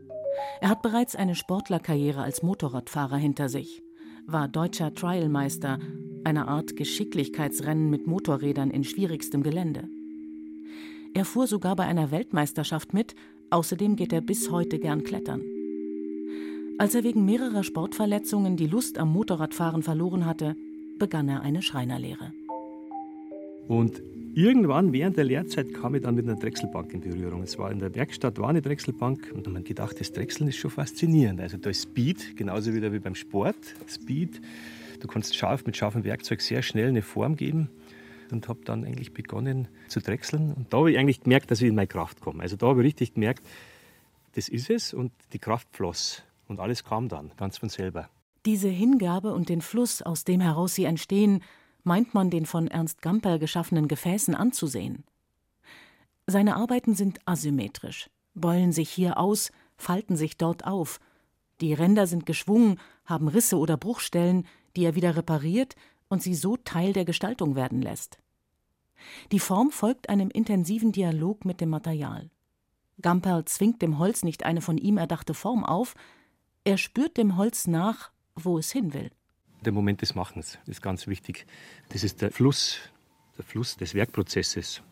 Er 0.60 0.68
hat 0.68 0.82
bereits 0.82 1.16
eine 1.16 1.34
Sportlerkarriere 1.34 2.22
als 2.22 2.42
Motorradfahrer 2.42 3.16
hinter 3.16 3.48
sich, 3.48 3.82
war 4.26 4.48
deutscher 4.48 4.94
Trialmeister, 4.94 5.78
eine 6.26 6.48
Art 6.48 6.74
Geschicklichkeitsrennen 6.74 7.88
mit 7.88 8.08
Motorrädern 8.08 8.72
in 8.72 8.82
schwierigstem 8.82 9.44
Gelände. 9.44 9.88
Er 11.14 11.24
fuhr 11.24 11.46
sogar 11.46 11.76
bei 11.76 11.84
einer 11.84 12.10
Weltmeisterschaft 12.10 12.92
mit, 12.92 13.14
außerdem 13.50 13.94
geht 13.94 14.12
er 14.12 14.22
bis 14.22 14.50
heute 14.50 14.80
gern 14.80 15.04
klettern. 15.04 15.40
Als 16.78 16.96
er 16.96 17.04
wegen 17.04 17.24
mehrerer 17.24 17.62
Sportverletzungen 17.62 18.56
die 18.56 18.66
Lust 18.66 18.98
am 18.98 19.12
Motorradfahren 19.12 19.84
verloren 19.84 20.26
hatte, 20.26 20.56
begann 20.98 21.28
er 21.28 21.42
eine 21.42 21.62
Schreinerlehre. 21.62 22.32
Und 23.68 24.02
irgendwann 24.34 24.92
während 24.92 25.16
der 25.16 25.24
Lehrzeit 25.24 25.72
kam 25.72 25.94
ich 25.94 26.02
dann 26.02 26.16
mit 26.16 26.26
einer 26.26 26.38
Drechselbank 26.38 26.92
in 26.92 27.02
Berührung. 27.02 27.42
Es 27.44 27.56
war 27.56 27.70
in 27.70 27.78
der 27.78 27.94
Werkstatt 27.94 28.36
war 28.38 28.48
eine 28.48 28.62
Drechselbank 28.62 29.32
und 29.32 29.46
ich 29.46 29.64
gedacht, 29.64 30.00
das 30.00 30.12
Drechseln 30.12 30.48
ist 30.48 30.56
schon 30.56 30.72
faszinierend. 30.72 31.40
Also 31.40 31.56
da 31.56 31.70
ist 31.70 31.82
Speed, 31.82 32.36
genauso 32.36 32.74
wieder 32.74 32.92
wie 32.92 32.98
beim 32.98 33.14
Sport. 33.14 33.56
Speed, 33.86 34.40
du 34.98 35.08
kannst 35.08 35.36
scharf 35.36 35.64
mit 35.66 35.76
scharfem 35.76 36.04
Werkzeug 36.04 36.40
sehr 36.40 36.62
schnell 36.62 36.88
eine 36.88 37.02
Form 37.02 37.36
geben 37.36 37.70
und 38.30 38.48
habe 38.48 38.60
dann 38.64 38.84
eigentlich 38.84 39.12
begonnen 39.12 39.68
zu 39.88 40.00
drechseln. 40.00 40.52
Und 40.52 40.72
da 40.72 40.78
habe 40.78 40.90
ich 40.90 40.98
eigentlich 40.98 41.22
gemerkt, 41.22 41.50
dass 41.50 41.60
ich 41.60 41.68
in 41.68 41.74
meine 41.74 41.86
Kraft 41.86 42.20
komme. 42.20 42.42
Also 42.42 42.56
da 42.56 42.66
habe 42.66 42.80
ich 42.80 42.86
richtig 42.86 43.14
gemerkt, 43.14 43.44
das 44.34 44.48
ist 44.48 44.70
es 44.70 44.92
und 44.92 45.12
die 45.32 45.38
Kraft 45.38 45.68
floss. 45.72 46.22
Und 46.48 46.60
alles 46.60 46.84
kam 46.84 47.08
dann, 47.08 47.32
ganz 47.36 47.58
von 47.58 47.68
selber. 47.68 48.08
Diese 48.44 48.68
Hingabe 48.68 49.32
und 49.32 49.48
den 49.48 49.60
Fluss, 49.60 50.02
aus 50.02 50.24
dem 50.24 50.40
heraus 50.40 50.74
sie 50.74 50.84
entstehen, 50.84 51.42
meint 51.82 52.14
man 52.14 52.30
den 52.30 52.46
von 52.46 52.68
Ernst 52.68 53.02
Gamperl 53.02 53.38
geschaffenen 53.38 53.88
Gefäßen 53.88 54.34
anzusehen. 54.34 55.04
Seine 56.26 56.56
Arbeiten 56.56 56.94
sind 56.94 57.20
asymmetrisch, 57.24 58.10
beulen 58.34 58.72
sich 58.72 58.90
hier 58.90 59.18
aus, 59.18 59.52
falten 59.76 60.16
sich 60.16 60.36
dort 60.36 60.66
auf. 60.66 61.00
Die 61.60 61.72
Ränder 61.72 62.06
sind 62.06 62.26
geschwungen, 62.26 62.78
haben 63.04 63.28
Risse 63.28 63.58
oder 63.58 63.76
Bruchstellen, 63.76 64.46
die 64.76 64.84
er 64.84 64.94
wieder 64.94 65.16
repariert 65.16 65.74
und 66.08 66.22
sie 66.22 66.34
so 66.34 66.56
Teil 66.56 66.92
der 66.92 67.04
Gestaltung 67.04 67.56
werden 67.56 67.82
lässt. 67.82 68.18
Die 69.32 69.40
Form 69.40 69.70
folgt 69.70 70.08
einem 70.08 70.30
intensiven 70.30 70.92
Dialog 70.92 71.44
mit 71.44 71.60
dem 71.60 71.70
Material. 71.70 72.30
Gamperl 73.02 73.44
zwingt 73.44 73.82
dem 73.82 73.98
Holz 73.98 74.22
nicht 74.22 74.44
eine 74.44 74.62
von 74.62 74.78
ihm 74.78 74.96
erdachte 74.96 75.34
Form 75.34 75.64
auf, 75.64 75.94
er 76.64 76.78
spürt 76.78 77.16
dem 77.16 77.36
Holz 77.36 77.66
nach, 77.66 78.10
wo 78.34 78.58
es 78.58 78.72
hin 78.72 78.94
will. 78.94 79.10
Der 79.64 79.72
Moment 79.72 80.02
des 80.02 80.14
Machens 80.14 80.58
ist 80.66 80.82
ganz 80.82 81.06
wichtig. 81.06 81.46
Das 81.90 82.04
ist 82.04 82.22
der 82.22 82.30
Fluss, 82.30 82.78
der 83.36 83.44
Fluss 83.44 83.76
des 83.76 83.94
Werkprozesses. 83.94 84.82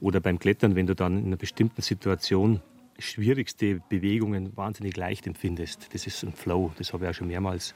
Oder 0.00 0.20
beim 0.20 0.38
Klettern, 0.38 0.76
wenn 0.76 0.86
du 0.86 0.94
dann 0.94 1.18
in 1.18 1.26
einer 1.26 1.36
bestimmten 1.36 1.82
Situation 1.82 2.62
schwierigste 2.98 3.80
Bewegungen 3.88 4.56
wahnsinnig 4.56 4.96
leicht 4.96 5.26
empfindest. 5.26 5.88
Das 5.92 6.06
ist 6.06 6.22
ein 6.22 6.32
Flow, 6.32 6.72
das 6.78 6.92
habe 6.92 7.04
ich 7.04 7.10
auch 7.10 7.14
schon 7.14 7.28
mehrmals 7.28 7.74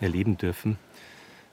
erleben 0.00 0.36
dürfen. 0.36 0.78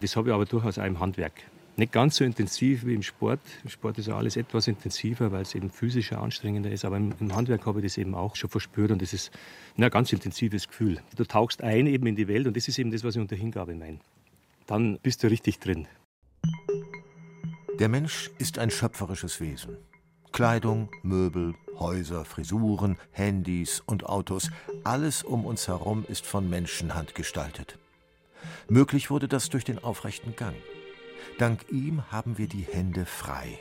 Das 0.01 0.15
habe 0.15 0.29
ich 0.29 0.33
aber 0.33 0.45
durchaus 0.45 0.77
auch 0.77 0.86
im 0.86 1.00
Handwerk. 1.00 1.33
Nicht 1.77 1.93
ganz 1.93 2.17
so 2.17 2.25
intensiv 2.25 2.86
wie 2.86 2.93
im 2.93 3.01
Sport. 3.01 3.39
Im 3.63 3.69
Sport 3.69 3.98
ist 3.98 4.07
ja 4.07 4.17
alles 4.17 4.36
etwas 4.36 4.67
intensiver, 4.67 5.31
weil 5.31 5.43
es 5.43 5.55
eben 5.55 5.69
physischer 5.69 6.21
anstrengender 6.21 6.69
ist. 6.69 6.83
Aber 6.83 6.98
im, 6.98 7.36
Handwerk 7.36 7.65
habe 7.65 7.79
ich 7.79 7.86
das 7.86 7.98
eben 7.98 8.13
auch 8.13 8.36
schon 8.36 8.50
verspürt 8.50 8.91
und 8.91 9.01
das 9.01 9.13
ist 9.13 9.31
ein 9.77 9.89
ganz 9.89 10.12
intensives 10.12 10.67
Gefühl. 10.67 11.00
Du 11.15 11.24
tauchst 11.24 11.63
ein 11.63 11.88
eben 11.88 12.05
in 12.07 12.15
die 12.15 12.27
Welt 12.27 12.45
und 12.45 12.57
das 12.57 12.67
ist 12.67 12.77
eben 12.77 12.91
das, 12.91 13.03
was 13.03 13.15
ich 13.15 13.21
unter 13.21 13.36
Hingabe 13.36 13.74
meine. 13.74 14.00
Dann 14.67 15.00
bist 15.01 15.24
du 15.24 15.27
richtig 15.27 15.60
drin. 15.60 15.88
Der 17.79 17.89
Mensch 17.89 18.29
ist 18.38 18.60
ein 18.60 18.69
schöpferisches 18.69 19.39
Wesen. 19.39 19.77
Kleidung, 20.31 20.89
Möbel, 21.03 21.55
Häuser, 21.79 22.25
Frisuren, 22.25 22.98
Handys 23.12 23.81
und 23.86 24.05
Autos, 24.05 24.51
alles 24.83 25.24
um 25.24 25.45
uns 25.45 25.67
herum 25.67 26.05
ist 26.07 26.25
von 26.25 26.50
Menschenhand 26.50 27.15
gestaltet. 27.15 27.77
Möglich 28.69 29.10
wurde 29.10 29.27
das 29.27 29.50
durch 29.50 29.63
den 29.63 29.83
aufrechten 29.83 30.36
Gang. 30.36 30.55
Dank 31.38 31.65
ihm 31.71 32.03
haben 32.12 32.38
wir 32.38 32.48
die 32.48 32.65
Hände 32.69 33.05
frei. 33.05 33.60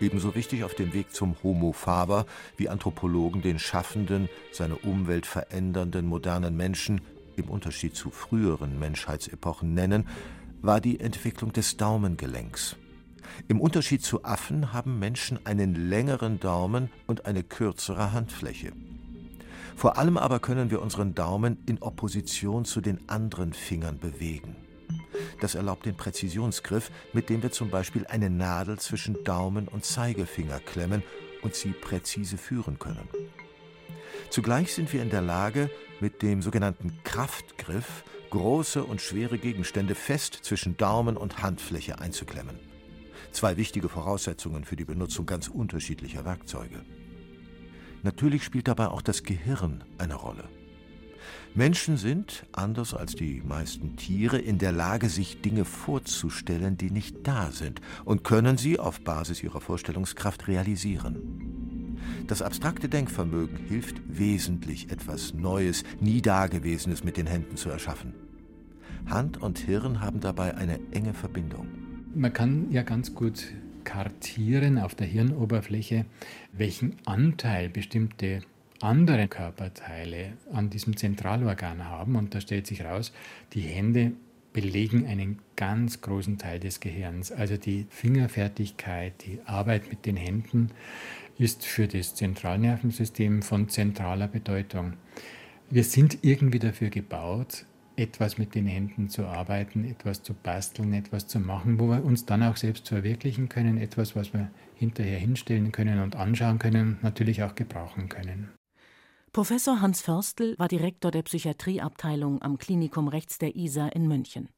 Ebenso 0.00 0.34
wichtig 0.34 0.64
auf 0.64 0.74
dem 0.74 0.92
Weg 0.92 1.12
zum 1.12 1.36
Homo 1.42 1.72
faber, 1.72 2.26
wie 2.56 2.68
Anthropologen 2.68 3.42
den 3.42 3.58
schaffenden, 3.58 4.28
seine 4.52 4.76
Umwelt 4.76 5.26
verändernden 5.26 6.06
modernen 6.06 6.56
Menschen 6.56 7.00
im 7.36 7.48
Unterschied 7.48 7.96
zu 7.96 8.10
früheren 8.10 8.78
Menschheitsepochen 8.78 9.74
nennen, 9.74 10.06
war 10.60 10.80
die 10.80 11.00
Entwicklung 11.00 11.52
des 11.52 11.76
Daumengelenks. 11.76 12.76
Im 13.48 13.60
Unterschied 13.60 14.02
zu 14.02 14.24
Affen 14.24 14.72
haben 14.72 14.98
Menschen 14.98 15.44
einen 15.46 15.74
längeren 15.74 16.40
Daumen 16.40 16.90
und 17.06 17.26
eine 17.26 17.42
kürzere 17.42 18.12
Handfläche. 18.12 18.72
Vor 19.76 19.98
allem 19.98 20.16
aber 20.16 20.40
können 20.40 20.70
wir 20.70 20.82
unseren 20.82 21.14
Daumen 21.14 21.62
in 21.66 21.80
Opposition 21.82 22.64
zu 22.64 22.80
den 22.80 23.08
anderen 23.08 23.52
Fingern 23.52 23.98
bewegen. 23.98 24.56
Das 25.40 25.54
erlaubt 25.54 25.86
den 25.86 25.96
Präzisionsgriff, 25.96 26.90
mit 27.12 27.28
dem 27.28 27.42
wir 27.42 27.50
zum 27.50 27.70
Beispiel 27.70 28.06
eine 28.06 28.30
Nadel 28.30 28.78
zwischen 28.78 29.22
Daumen 29.24 29.68
und 29.68 29.84
Zeigefinger 29.84 30.58
klemmen 30.60 31.02
und 31.42 31.54
sie 31.54 31.70
präzise 31.70 32.36
führen 32.36 32.78
können. 32.78 33.08
Zugleich 34.30 34.74
sind 34.74 34.92
wir 34.92 35.02
in 35.02 35.10
der 35.10 35.22
Lage, 35.22 35.70
mit 36.00 36.22
dem 36.22 36.42
sogenannten 36.42 36.98
Kraftgriff 37.04 38.04
große 38.30 38.84
und 38.84 39.00
schwere 39.00 39.38
Gegenstände 39.38 39.94
fest 39.94 40.38
zwischen 40.42 40.76
Daumen 40.76 41.16
und 41.16 41.42
Handfläche 41.42 41.98
einzuklemmen. 41.98 42.58
Zwei 43.32 43.56
wichtige 43.56 43.88
Voraussetzungen 43.88 44.64
für 44.64 44.76
die 44.76 44.84
Benutzung 44.84 45.26
ganz 45.26 45.48
unterschiedlicher 45.48 46.24
Werkzeuge. 46.24 46.84
Natürlich 48.02 48.44
spielt 48.44 48.68
dabei 48.68 48.88
auch 48.88 49.02
das 49.02 49.22
Gehirn 49.22 49.84
eine 49.98 50.14
Rolle. 50.14 50.44
Menschen 51.54 51.96
sind, 51.96 52.46
anders 52.52 52.94
als 52.94 53.16
die 53.16 53.42
meisten 53.44 53.96
Tiere, 53.96 54.38
in 54.38 54.58
der 54.58 54.70
Lage, 54.70 55.08
sich 55.08 55.40
Dinge 55.40 55.64
vorzustellen, 55.64 56.76
die 56.76 56.90
nicht 56.90 57.26
da 57.26 57.50
sind, 57.50 57.80
und 58.04 58.22
können 58.22 58.58
sie 58.58 58.78
auf 58.78 59.00
Basis 59.00 59.42
ihrer 59.42 59.60
Vorstellungskraft 59.60 60.46
realisieren. 60.46 61.96
Das 62.26 62.42
abstrakte 62.42 62.88
Denkvermögen 62.88 63.56
hilft 63.66 63.96
wesentlich, 64.06 64.90
etwas 64.90 65.34
Neues, 65.34 65.84
nie 66.00 66.22
Dagewesenes 66.22 67.02
mit 67.02 67.16
den 67.16 67.26
Händen 67.26 67.56
zu 67.56 67.70
erschaffen. 67.70 68.14
Hand 69.06 69.38
und 69.38 69.58
Hirn 69.58 70.00
haben 70.00 70.20
dabei 70.20 70.56
eine 70.56 70.78
enge 70.92 71.14
Verbindung. 71.14 71.66
Man 72.14 72.32
kann 72.32 72.70
ja 72.70 72.82
ganz 72.82 73.14
gut 73.14 73.46
kartieren 73.88 74.76
auf 74.78 74.94
der 74.94 75.06
Hirnoberfläche, 75.06 76.04
welchen 76.52 76.96
Anteil 77.06 77.70
bestimmte 77.70 78.42
andere 78.80 79.28
Körperteile 79.28 80.34
an 80.52 80.68
diesem 80.68 80.94
Zentralorgan 80.94 81.86
haben. 81.86 82.14
Und 82.16 82.34
da 82.34 82.42
stellt 82.42 82.66
sich 82.66 82.84
raus, 82.84 83.14
die 83.54 83.62
Hände 83.62 84.12
belegen 84.52 85.06
einen 85.06 85.38
ganz 85.56 86.02
großen 86.02 86.36
Teil 86.36 86.60
des 86.60 86.80
Gehirns. 86.80 87.32
Also 87.32 87.56
die 87.56 87.86
Fingerfertigkeit, 87.88 89.14
die 89.24 89.38
Arbeit 89.46 89.88
mit 89.88 90.04
den 90.04 90.18
Händen 90.18 90.68
ist 91.38 91.64
für 91.64 91.88
das 91.88 92.14
Zentralnervensystem 92.14 93.40
von 93.40 93.70
zentraler 93.70 94.28
Bedeutung. 94.28 94.92
Wir 95.70 95.84
sind 95.84 96.18
irgendwie 96.20 96.58
dafür 96.58 96.90
gebaut, 96.90 97.64
etwas 97.98 98.38
mit 98.38 98.54
den 98.54 98.66
Händen 98.66 99.08
zu 99.08 99.26
arbeiten, 99.26 99.84
etwas 99.84 100.22
zu 100.22 100.34
basteln, 100.34 100.92
etwas 100.92 101.26
zu 101.26 101.40
machen, 101.40 101.78
wo 101.80 101.88
wir 101.88 102.04
uns 102.04 102.24
dann 102.24 102.42
auch 102.42 102.56
selbst 102.56 102.88
verwirklichen 102.88 103.48
können, 103.48 103.78
etwas, 103.78 104.14
was 104.14 104.32
wir 104.32 104.50
hinterher 104.74 105.18
hinstellen 105.18 105.72
können 105.72 106.00
und 106.00 106.16
anschauen 106.16 106.58
können, 106.58 106.98
natürlich 107.02 107.42
auch 107.42 107.54
gebrauchen 107.54 108.08
können. 108.08 108.50
Professor 109.32 109.80
Hans 109.80 110.00
Förstl 110.00 110.54
war 110.58 110.68
Direktor 110.68 111.10
der 111.10 111.22
Psychiatrieabteilung 111.22 112.40
am 112.40 112.58
Klinikum 112.58 113.08
rechts 113.08 113.38
der 113.38 113.56
Isar 113.56 113.94
in 113.94 114.08
München. 114.08 114.48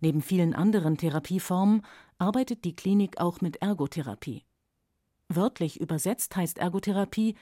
Neben 0.00 0.22
vielen 0.22 0.54
anderen 0.54 0.96
Therapieformen 0.96 1.82
arbeitet 2.18 2.64
die 2.64 2.74
Klinik 2.74 3.20
auch 3.20 3.40
mit 3.40 3.56
Ergotherapie. 3.62 4.44
Wörtlich 5.28 5.80
übersetzt 5.80 6.36
heißt 6.36 6.58
Ergotherapie 6.58 7.34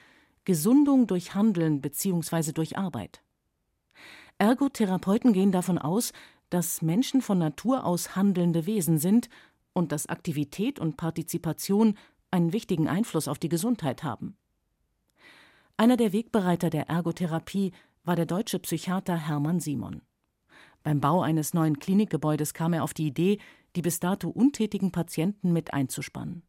Gesundung 0.45 1.07
durch 1.07 1.35
Handeln 1.35 1.81
bzw. 1.81 2.53
durch 2.53 2.77
Arbeit. 2.77 3.21
Ergotherapeuten 4.39 5.33
gehen 5.33 5.51
davon 5.51 5.77
aus, 5.77 6.13
dass 6.49 6.81
Menschen 6.81 7.21
von 7.21 7.37
Natur 7.37 7.85
aus 7.85 8.15
handelnde 8.15 8.65
Wesen 8.65 8.99
sind 8.99 9.29
und 9.73 9.91
dass 9.91 10.07
Aktivität 10.07 10.79
und 10.79 10.97
Partizipation 10.97 11.97
einen 12.31 12.53
wichtigen 12.53 12.87
Einfluss 12.87 13.27
auf 13.27 13.39
die 13.39 13.49
Gesundheit 13.49 14.03
haben. 14.03 14.37
Einer 15.75 15.97
der 15.97 16.13
Wegbereiter 16.13 16.69
der 16.69 16.89
Ergotherapie 16.89 17.71
war 18.03 18.15
der 18.15 18.25
deutsche 18.25 18.59
Psychiater 18.59 19.15
Hermann 19.15 19.59
Simon. 19.59 20.01
Beim 20.83 21.01
Bau 21.01 21.21
eines 21.21 21.53
neuen 21.53 21.79
Klinikgebäudes 21.79 22.53
kam 22.53 22.73
er 22.73 22.83
auf 22.83 22.93
die 22.93 23.07
Idee, 23.07 23.39
die 23.75 23.81
bis 23.81 23.99
dato 23.99 24.29
untätigen 24.29 24.91
Patienten 24.91 25.53
mit 25.53 25.73
einzuspannen. 25.73 26.43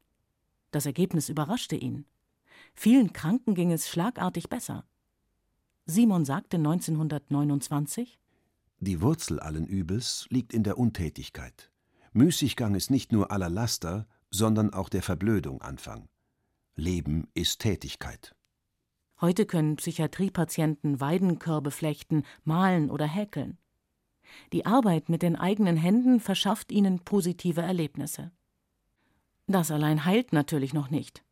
Das 0.71 0.87
Ergebnis 0.87 1.29
überraschte 1.29 1.77
ihn. 1.77 2.07
Vielen 2.75 3.13
Kranken 3.13 3.55
ging 3.55 3.73
es 3.73 3.89
schlagartig 3.89 4.49
besser. 4.49 4.85
Simon 5.91 6.27
sagte 6.27 6.59
1929 6.59 8.19
Die 8.79 9.01
Wurzel 9.01 9.41
allen 9.41 9.67
Übels 9.67 10.27
liegt 10.29 10.53
in 10.53 10.63
der 10.63 10.77
Untätigkeit. 10.77 11.71
Müßiggang 12.13 12.75
ist 12.75 12.91
nicht 12.91 13.11
nur 13.11 13.33
aller 13.33 13.49
Laster, 13.49 14.07
sondern 14.31 14.75
auch 14.75 14.91
der 14.91 15.03
Verblödung 15.03 15.63
Anfang. 15.63 16.07
Leben 16.77 17.29
ist 17.33 17.61
Tätigkeit. 17.61 18.35
Heute 19.23 19.47
können 19.47 19.77
Psychiatriepatienten 19.77 21.01
Weidenkörbe 21.01 21.71
flechten, 21.71 22.25
malen 22.45 22.91
oder 22.91 23.07
häkeln. 23.07 23.57
Die 24.53 24.67
Arbeit 24.67 25.09
mit 25.09 25.23
den 25.23 25.37
eigenen 25.37 25.79
Händen 25.79 26.21
verschafft 26.21 26.71
ihnen 26.71 26.99
positive 26.99 27.63
Erlebnisse. 27.63 28.31
Das 29.47 29.71
allein 29.71 30.05
heilt 30.05 30.35
natürlich 30.35 30.75
noch 30.75 30.91
nicht. 30.91 31.25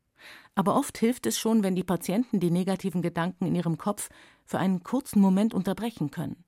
Aber 0.57 0.75
oft 0.75 0.99
hilft 0.99 1.27
es 1.27 1.39
schon, 1.39 1.63
wenn 1.63 1.77
die 1.77 1.85
Patienten 1.85 2.41
die 2.41 2.51
negativen 2.51 3.03
Gedanken 3.03 3.47
in 3.47 3.55
ihrem 3.55 3.79
Kopf 3.79 4.09
für 4.45 4.59
einen 4.59 4.83
kurzen 4.83 5.21
Moment 5.21 5.55
unterbrechen 5.55 6.11
können. 6.11 6.45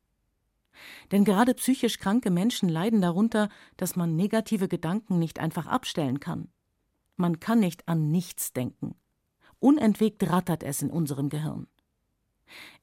Denn 1.13 1.25
gerade 1.25 1.55
psychisch 1.55 1.99
kranke 1.99 2.31
Menschen 2.31 2.69
leiden 2.69 3.03
darunter, 3.03 3.51
dass 3.77 3.97
man 3.97 4.17
negative 4.17 4.67
Gedanken 4.67 5.19
nicht 5.19 5.39
einfach 5.39 5.67
abstellen 5.67 6.21
kann. 6.21 6.49
Man 7.17 7.39
kann 7.39 7.61
nicht 7.61 7.87
an 7.87 8.11
nichts 8.11 8.53
denken. 8.53 8.95
Unentwegt 9.61 10.29
rattert 10.31 10.63
es 10.63 10.83
in 10.83 10.91
unserem 10.91 11.29
Gehirn. 11.29 11.67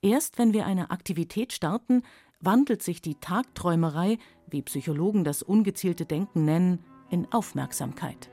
Erst 0.02 0.38
wenn 0.38 0.54
wir 0.54 0.66
eine 0.66 0.92
Aktivität 0.92 1.54
starten, 1.54 2.04
wandelt 2.40 2.84
sich 2.84 3.02
die 3.02 3.16
Tagträumerei, 3.16 4.20
wie 4.48 4.62
Psychologen 4.62 5.24
das 5.24 5.42
ungezielte 5.42 6.06
Denken 6.06 6.46
nennen, 6.46 6.84
in 7.10 7.32
Aufmerksamkeit. 7.32 8.30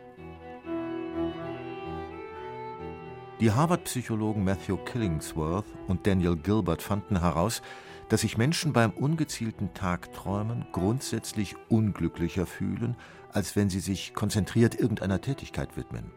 Die 3.41 3.51
Harvard-Psychologen 3.51 4.45
Matthew 4.45 4.77
Killingsworth 4.77 5.67
und 5.89 6.07
Daniel 6.07 6.37
Gilbert 6.37 6.81
fanden 6.81 7.21
heraus, 7.21 7.63
dass 8.09 8.21
sich 8.21 8.37
Menschen 8.37 8.73
beim 8.73 8.91
ungezielten 8.91 9.75
Tagträumen 9.75 10.67
grundsätzlich 10.71 11.57
unglücklicher 11.69 12.47
fühlen, 12.47 12.97
als 13.33 13.57
wenn 13.57 13.71
sie 13.71 13.81
sich 13.81 14.15
konzentriert 14.15 14.79
irgendeiner 14.79 15.21
Tätigkeit 15.21 15.77
widmen. 15.77 16.13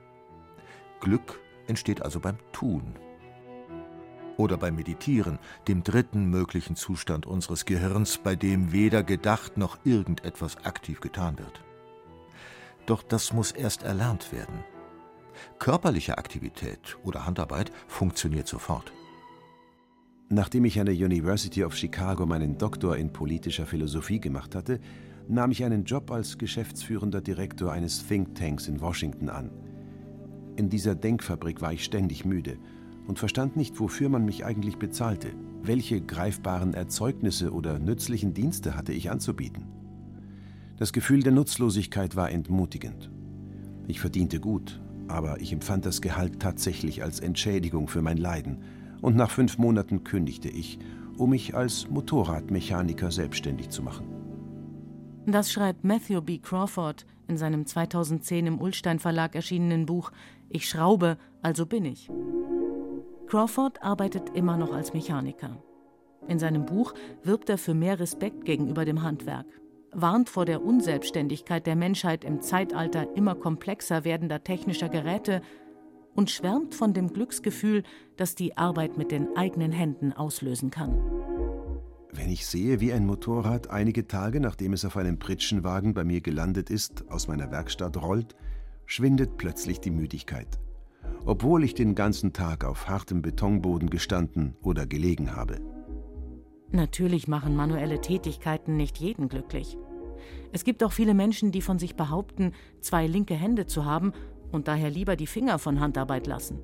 Glück 1.00 1.40
entsteht 1.68 2.02
also 2.02 2.20
beim 2.20 2.38
Tun. 2.52 2.96
Oder 4.38 4.58
beim 4.58 4.76
Meditieren, 4.76 5.40
dem 5.68 5.84
dritten 5.84 6.26
möglichen 6.26 6.76
Zustand 6.76 7.26
unseres 7.26 7.66
Gehirns, 7.66 8.18
bei 8.18 8.36
dem 8.36 8.74
weder 8.74 9.02
gedacht 9.02 9.58
noch 9.58 9.80
irgendetwas 9.86 10.58
aktiv 10.66 11.00
getan 11.00 11.40
wird. 11.40 11.64
Doch 12.86 13.02
das 13.02 13.34
muss 13.34 13.52
erst 13.52 13.84
erlernt 13.84 14.32
werden. 14.34 14.64
Körperliche 15.60 16.18
Aktivität 16.18 16.98
oder 17.04 17.26
Handarbeit 17.26 17.72
funktioniert 17.88 18.48
sofort. 18.48 18.92
Nachdem 20.30 20.66
ich 20.66 20.80
an 20.80 20.88
der 20.88 20.96
University 20.96 21.64
of 21.64 21.76
Chicago 21.76 22.26
meinen 22.26 22.58
Doktor 22.58 22.98
in 22.98 23.14
politischer 23.14 23.66
Philosophie 23.66 24.20
gemacht 24.20 24.56
hatte, 24.56 24.80
nahm 25.28 25.52
ich 25.52 25.64
einen 25.64 25.86
Job 25.86 26.12
als 26.12 26.38
geschäftsführender 26.38 27.22
Direktor 27.22 27.72
eines 27.72 28.08
Thinktanks 28.08 28.68
in 28.68 28.82
Washington 28.82 29.30
an. 29.30 29.52
In 30.56 30.70
dieser 30.70 30.96
Denkfabrik 30.96 31.62
war 31.62 31.74
ich 31.74 31.84
ständig 31.84 32.26
müde 32.26 32.58
und 33.08 33.20
verstand 33.20 33.56
nicht, 33.56 33.80
wofür 33.80 34.10
man 34.10 34.26
mich 34.26 34.46
eigentlich 34.46 34.78
bezahlte. 34.78 35.34
Welche 35.62 36.02
greifbaren 36.02 36.74
Erzeugnisse 36.74 37.52
oder 37.52 37.80
nützlichen 37.80 38.34
Dienste 38.34 38.76
hatte 38.76 38.94
ich 38.94 39.12
anzubieten? 39.12 39.66
Das 40.78 40.92
Gefühl 40.92 41.24
der 41.24 41.32
Nutzlosigkeit 41.32 42.16
war 42.16 42.32
entmutigend. 42.32 43.12
Ich 43.88 44.00
verdiente 44.00 44.40
gut, 44.40 44.82
aber 45.08 45.42
ich 45.42 45.54
empfand 45.54 45.86
das 45.86 46.02
Gehalt 46.02 46.40
tatsächlich 46.40 47.04
als 47.04 47.20
Entschädigung 47.20 47.88
für 47.88 48.02
mein 48.02 48.18
Leiden– 48.18 48.64
und 49.06 49.16
nach 49.16 49.30
fünf 49.30 49.60
Monaten 49.60 50.04
kündigte 50.04 50.50
ich, 50.50 50.80
um 51.18 51.30
mich 51.30 51.56
als 51.56 51.88
Motorradmechaniker 51.90 53.12
selbstständig 53.12 53.70
zu 53.70 53.84
machen. 53.84 54.08
Das 55.28 55.52
schreibt 55.52 55.84
Matthew 55.84 56.22
B. 56.22 56.40
Crawford 56.40 57.06
in 57.28 57.38
seinem 57.38 57.68
2010 57.68 58.48
im 58.48 58.60
Ullstein 58.60 58.98
Verlag 58.98 59.36
erschienenen 59.36 59.86
Buch 59.86 60.12
Ich 60.50 60.68
schraube, 60.68 61.18
also 61.44 61.68
bin 61.68 61.86
ich. 61.86 62.10
Crawford 63.28 63.84
arbeitet 63.84 64.30
immer 64.36 64.58
noch 64.58 64.74
als 64.74 64.94
Mechaniker. 64.94 65.58
In 66.28 66.40
seinem 66.40 66.66
Buch 66.66 66.96
wirbt 67.24 67.50
er 67.52 67.60
für 67.60 67.76
mehr 67.76 68.00
Respekt 68.00 68.46
gegenüber 68.46 68.86
dem 68.86 69.04
Handwerk, 69.04 69.46
warnt 69.96 70.30
vor 70.30 70.46
der 70.46 70.64
Unselbstständigkeit 70.64 71.66
der 71.66 71.76
Menschheit 71.76 72.24
im 72.24 72.42
Zeitalter 72.42 73.16
immer 73.16 73.36
komplexer 73.36 74.04
werdender 74.04 74.44
technischer 74.44 74.90
Geräte 74.90 75.42
und 76.14 76.30
schwärmt 76.30 76.76
von 76.76 76.94
dem 76.94 77.14
Glücksgefühl, 77.14 77.84
das 78.18 78.36
die 78.36 78.58
Arbeit 78.58 78.98
mit 78.98 79.12
den 79.12 79.36
eigenen 79.36 79.72
Händen 79.72 80.14
auslösen 80.14 80.72
kann. 80.72 80.98
Wenn 82.12 82.30
ich 82.30 82.46
sehe, 82.46 82.80
wie 82.80 82.94
ein 82.94 83.06
Motorrad 83.06 83.70
einige 83.70 84.08
Tage 84.08 84.40
nachdem 84.40 84.72
es 84.74 84.86
auf 84.86 84.96
einem 84.96 85.20
Pritschenwagen 85.20 85.94
bei 85.94 86.06
mir 86.06 86.22
gelandet 86.22 86.70
ist, 86.70 87.10
aus 87.10 87.28
meiner 87.28 87.52
Werkstatt 87.52 88.02
rollt, 88.02 88.36
schwindet 88.86 89.38
plötzlich 89.38 89.82
die 89.82 89.92
Müdigkeit. 89.92 90.60
Obwohl 91.26 91.64
ich 91.64 91.74
den 91.74 91.94
ganzen 91.94 92.32
Tag 92.32 92.64
auf 92.64 92.88
hartem 92.88 93.22
Betonboden 93.22 93.90
gestanden 93.90 94.56
oder 94.62 94.86
gelegen 94.86 95.36
habe. 95.36 95.60
Natürlich 96.76 97.30
machen 97.30 97.56
manuelle 97.56 98.02
Tätigkeiten 98.02 98.76
nicht 98.76 98.98
jeden 98.98 99.30
glücklich. 99.30 99.78
Es 100.52 100.66
gibt 100.66 100.84
auch 100.84 100.92
viele 100.92 101.14
Menschen, 101.14 101.54
die 101.54 101.62
von 101.62 101.80
sich 101.80 101.96
behaupten, 101.96 102.52
zwei 102.82 103.08
linke 103.08 103.34
Hände 103.34 103.66
zu 103.66 103.86
haben 103.86 104.12
und 104.52 104.68
daher 104.68 104.90
lieber 104.90 105.16
die 105.16 105.26
Finger 105.26 105.58
von 105.58 105.80
Handarbeit 105.80 106.28
lassen. 106.28 106.60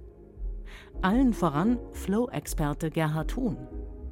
Allen 1.02 1.32
voran 1.32 1.80
Flow-Experte 1.94 2.90
Gerhard 2.90 3.38
Huhn. 3.38 3.56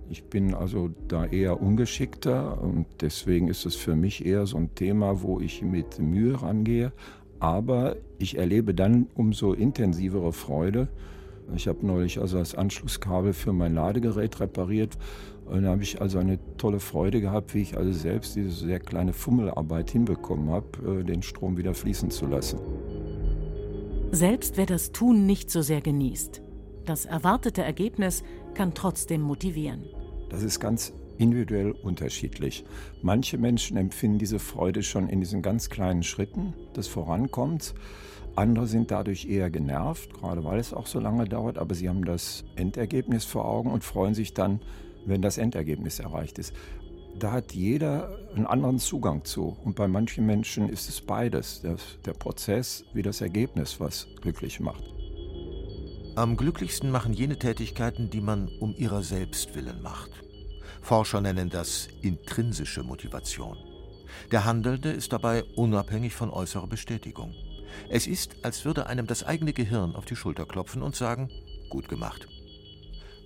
Ich 0.10 0.24
bin 0.24 0.54
also 0.54 0.90
da 1.10 1.26
eher 1.26 1.62
ungeschickter 1.62 2.62
und 2.62 2.86
deswegen 3.02 3.50
ist 3.50 3.66
es 3.66 3.76
für 3.76 3.98
mich 3.98 4.26
eher 4.26 4.46
so 4.46 4.56
ein 4.56 4.74
Thema, 4.76 5.22
wo 5.22 5.42
ich 5.42 5.64
mit 5.64 6.00
Mühe 6.00 6.42
rangehe. 6.42 6.94
Aber 7.42 7.98
ich 8.20 8.38
erlebe 8.38 8.74
dann 8.74 9.08
umso 9.16 9.52
intensivere 9.52 10.32
Freude. 10.32 10.88
Ich 11.56 11.68
habe 11.68 11.86
neulich 11.86 12.20
also 12.20 12.38
das 12.38 12.56
Anschlusskabel 12.56 13.34
für 13.34 13.54
mein 13.54 13.74
Ladegerät 13.74 14.40
repariert 14.40 14.98
und 15.50 15.64
da 15.64 15.70
habe 15.70 15.84
ich 15.84 16.00
also 16.00 16.20
eine 16.20 16.40
tolle 16.58 16.80
Freude 16.80 17.22
gehabt, 17.22 17.54
wie 17.56 17.62
ich 17.62 17.78
also 17.78 17.92
selbst 17.92 18.36
diese 18.36 18.52
sehr 18.52 18.80
kleine 18.80 19.14
Fummelarbeit 19.14 19.90
hinbekommen 19.90 20.50
habe, 20.50 21.00
äh, 21.00 21.04
den 21.04 21.24
Strom 21.24 21.58
wieder 21.58 21.74
fließen 21.74 22.12
zu 22.12 22.28
lassen. 22.28 22.60
Selbst 24.12 24.58
wer 24.58 24.66
das 24.66 24.92
Tun 24.92 25.26
nicht 25.26 25.50
so 25.50 25.62
sehr 25.62 25.82
genießt, 25.82 26.42
das 26.86 27.06
erwartete 27.06 27.64
Ergebnis 27.64 28.24
kann 28.54 28.74
trotzdem 28.74 29.22
motivieren. 29.22 29.86
Das 30.30 30.44
ist 30.44 30.60
ganz 30.60 30.94
individuell 31.18 31.72
unterschiedlich. 31.72 32.64
Manche 33.02 33.38
Menschen 33.38 33.78
empfinden 33.78 34.20
diese 34.20 34.40
Freude 34.40 34.84
schon 34.84 35.10
in 35.10 35.20
diesen 35.20 35.42
ganz 35.42 35.70
kleinen 35.70 36.04
Schritten 36.04 36.54
des 36.76 36.88
Vorankommens. 36.88 37.74
Andere 38.36 38.68
sind 38.68 38.92
dadurch 38.92 39.28
eher 39.28 39.50
genervt, 39.50 40.14
gerade 40.14 40.44
weil 40.44 40.60
es 40.60 40.74
auch 40.74 40.88
so 40.88 41.00
lange 41.00 41.26
dauert, 41.26 41.58
aber 41.58 41.76
sie 41.76 41.90
haben 41.90 42.06
das 42.06 42.46
Endergebnis 42.56 43.26
vor 43.26 43.46
Augen 43.46 43.72
und 43.72 43.84
freuen 43.84 44.14
sich 44.14 44.34
dann, 44.34 44.62
wenn 45.06 45.22
das 45.22 45.38
Endergebnis 45.38 46.00
erreicht 46.00 46.40
ist 46.40 46.54
da 47.20 47.32
hat 47.32 47.54
jeder 47.54 48.18
einen 48.36 48.46
anderen 48.46 48.80
Zugang 48.80 49.26
zu. 49.26 49.58
Und 49.64 49.76
bei 49.76 49.88
manchen 49.88 50.26
Menschen 50.26 50.70
ist 50.70 50.90
es 50.90 51.02
beides, 51.02 51.62
der, 51.62 51.78
der 52.06 52.14
Prozess 52.14 52.86
wie 52.94 53.02
das 53.02 53.22
Ergebnis, 53.22 53.80
was 53.80 54.08
glücklich 54.22 54.60
macht. 54.60 54.84
Am 56.16 56.38
glücklichsten 56.38 56.92
machen 56.92 57.14
jene 57.14 57.38
Tätigkeiten, 57.38 58.10
die 58.10 58.22
man 58.22 58.50
um 58.60 58.74
ihrer 58.76 59.04
selbst 59.04 59.56
willen 59.56 59.82
macht. 59.82 60.12
Forscher 60.82 61.22
nennen 61.22 61.50
das 61.50 61.88
intrinsische 62.02 62.84
Motivation. 62.84 63.58
Der 64.32 64.46
Handelnde 64.46 64.92
ist 64.92 65.14
dabei 65.14 65.44
unabhängig 65.56 66.14
von 66.14 66.30
äußerer 66.30 66.68
Bestätigung. 66.68 67.34
Es 67.90 68.08
ist, 68.08 68.44
als 68.44 68.66
würde 68.66 68.88
einem 68.88 69.08
das 69.08 69.24
eigene 69.24 69.54
Gehirn 69.54 69.96
auf 69.96 70.06
die 70.06 70.16
Schulter 70.16 70.46
klopfen 70.46 70.82
und 70.82 70.96
sagen, 70.96 71.30
gut 71.70 71.88
gemacht. 71.88 72.28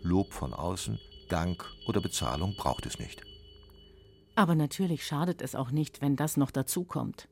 Lob 0.01 0.33
von 0.33 0.53
außen, 0.53 0.99
Dank 1.33 1.65
oder 1.87 1.99
Bezahlung 1.99 2.55
braucht 2.55 2.85
es 2.85 2.99
nicht. 2.99 3.23
Aber 4.35 4.53
natürlich 4.53 5.05
schadet 5.05 5.41
es 5.41 5.55
auch 5.55 5.71
nicht, 5.71 5.99
wenn 5.99 6.15
das 6.15 6.37
noch 6.37 6.51
dazukommt. 6.51 7.27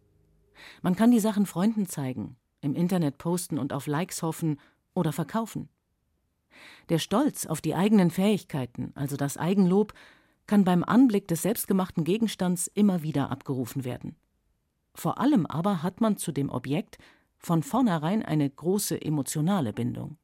Man 0.81 0.95
kann 0.95 1.11
die 1.11 1.19
Sachen 1.19 1.45
Freunden 1.45 1.85
zeigen, 1.85 2.35
im 2.61 2.73
Internet 2.75 3.19
posten 3.19 3.59
und 3.59 3.73
auf 3.73 3.85
Likes 3.85 4.23
hoffen 4.23 4.59
oder 4.95 5.13
verkaufen. 5.13 5.69
Der 6.89 6.97
Stolz 6.97 7.45
auf 7.45 7.61
die 7.61 7.75
eigenen 7.75 8.09
Fähigkeiten, 8.09 8.91
also 8.95 9.17
das 9.17 9.37
Eigenlob, 9.37 9.93
kann 10.47 10.63
beim 10.63 10.83
Anblick 10.83 11.27
des 11.27 11.43
selbstgemachten 11.43 12.03
Gegenstands 12.03 12.67
immer 12.73 13.03
wieder 13.03 13.29
abgerufen 13.29 13.85
werden. 13.85 14.15
Vor 14.95 15.19
allem 15.19 15.45
aber 15.45 15.83
hat 15.83 16.01
man 16.01 16.17
zu 16.17 16.31
dem 16.31 16.49
Objekt 16.49 16.97
von 17.37 17.61
vornherein 17.63 18.23
eine 18.23 18.49
große 18.49 18.99
emotionale 18.99 19.73
Bindung. 19.73 20.17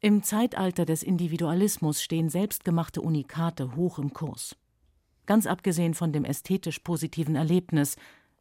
Im 0.00 0.22
Zeitalter 0.22 0.84
des 0.84 1.02
Individualismus 1.02 2.02
stehen 2.02 2.28
selbstgemachte 2.28 3.00
Unikate 3.00 3.76
hoch 3.76 3.98
im 3.98 4.12
Kurs 4.12 4.56
ganz 5.26 5.46
abgesehen 5.46 5.94
von 5.94 6.12
dem 6.12 6.24
ästhetisch 6.24 6.78
positiven 6.78 7.36
Erlebnis, 7.36 7.96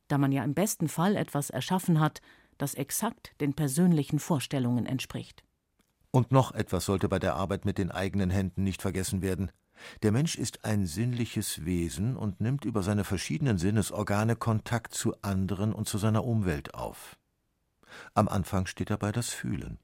da 0.08 0.18
man 0.18 0.32
ja 0.32 0.44
im 0.44 0.54
besten 0.54 0.88
Fall 0.88 1.16
etwas 1.16 1.50
erschaffen 1.50 2.00
hat, 2.00 2.22
das 2.58 2.76
exakt 2.76 3.34
den 3.42 3.54
persönlichen 3.54 4.20
Vorstellungen 4.20 4.86
entspricht. 4.86 5.44
Und 6.12 6.32
noch 6.32 6.54
etwas 6.54 6.86
sollte 6.86 7.10
bei 7.10 7.20
der 7.20 7.36
Arbeit 7.36 7.66
mit 7.66 7.78
den 7.78 7.92
eigenen 7.92 8.30
Händen 8.30 8.64
nicht 8.64 8.82
vergessen 8.82 9.22
werden. 9.22 9.52
Der 10.04 10.14
Mensch 10.14 10.38
ist 10.38 10.64
ein 10.64 10.86
sinnliches 10.86 11.66
Wesen 11.66 12.16
und 12.16 12.40
nimmt 12.40 12.64
über 12.64 12.82
seine 12.82 13.04
verschiedenen 13.04 13.58
Sinnesorgane 13.58 14.38
Kontakt 14.38 14.94
zu 14.94 15.22
anderen 15.22 15.74
und 15.74 15.90
zu 15.90 15.98
seiner 15.98 16.24
Umwelt 16.24 16.74
auf. 16.74 17.18
Am 18.14 18.30
Anfang 18.30 18.68
steht 18.68 18.90
dabei 18.90 19.12
das 19.12 19.30
Fühlen. 19.30 19.80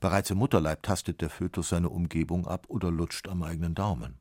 Bereits 0.00 0.30
im 0.30 0.38
Mutterleib 0.38 0.82
tastet 0.82 1.20
der 1.20 1.30
Fötus 1.30 1.70
seine 1.70 1.88
Umgebung 1.88 2.46
ab 2.46 2.66
oder 2.68 2.90
lutscht 2.90 3.28
am 3.28 3.42
eigenen 3.42 3.74
Daumen. 3.74 4.20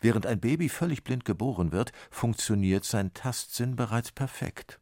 Während 0.00 0.26
ein 0.26 0.40
Baby 0.40 0.68
völlig 0.68 1.04
blind 1.04 1.24
geboren 1.24 1.72
wird, 1.72 1.92
funktioniert 2.10 2.84
sein 2.84 3.12
Tastsinn 3.14 3.76
bereits 3.76 4.12
perfekt. 4.12 4.80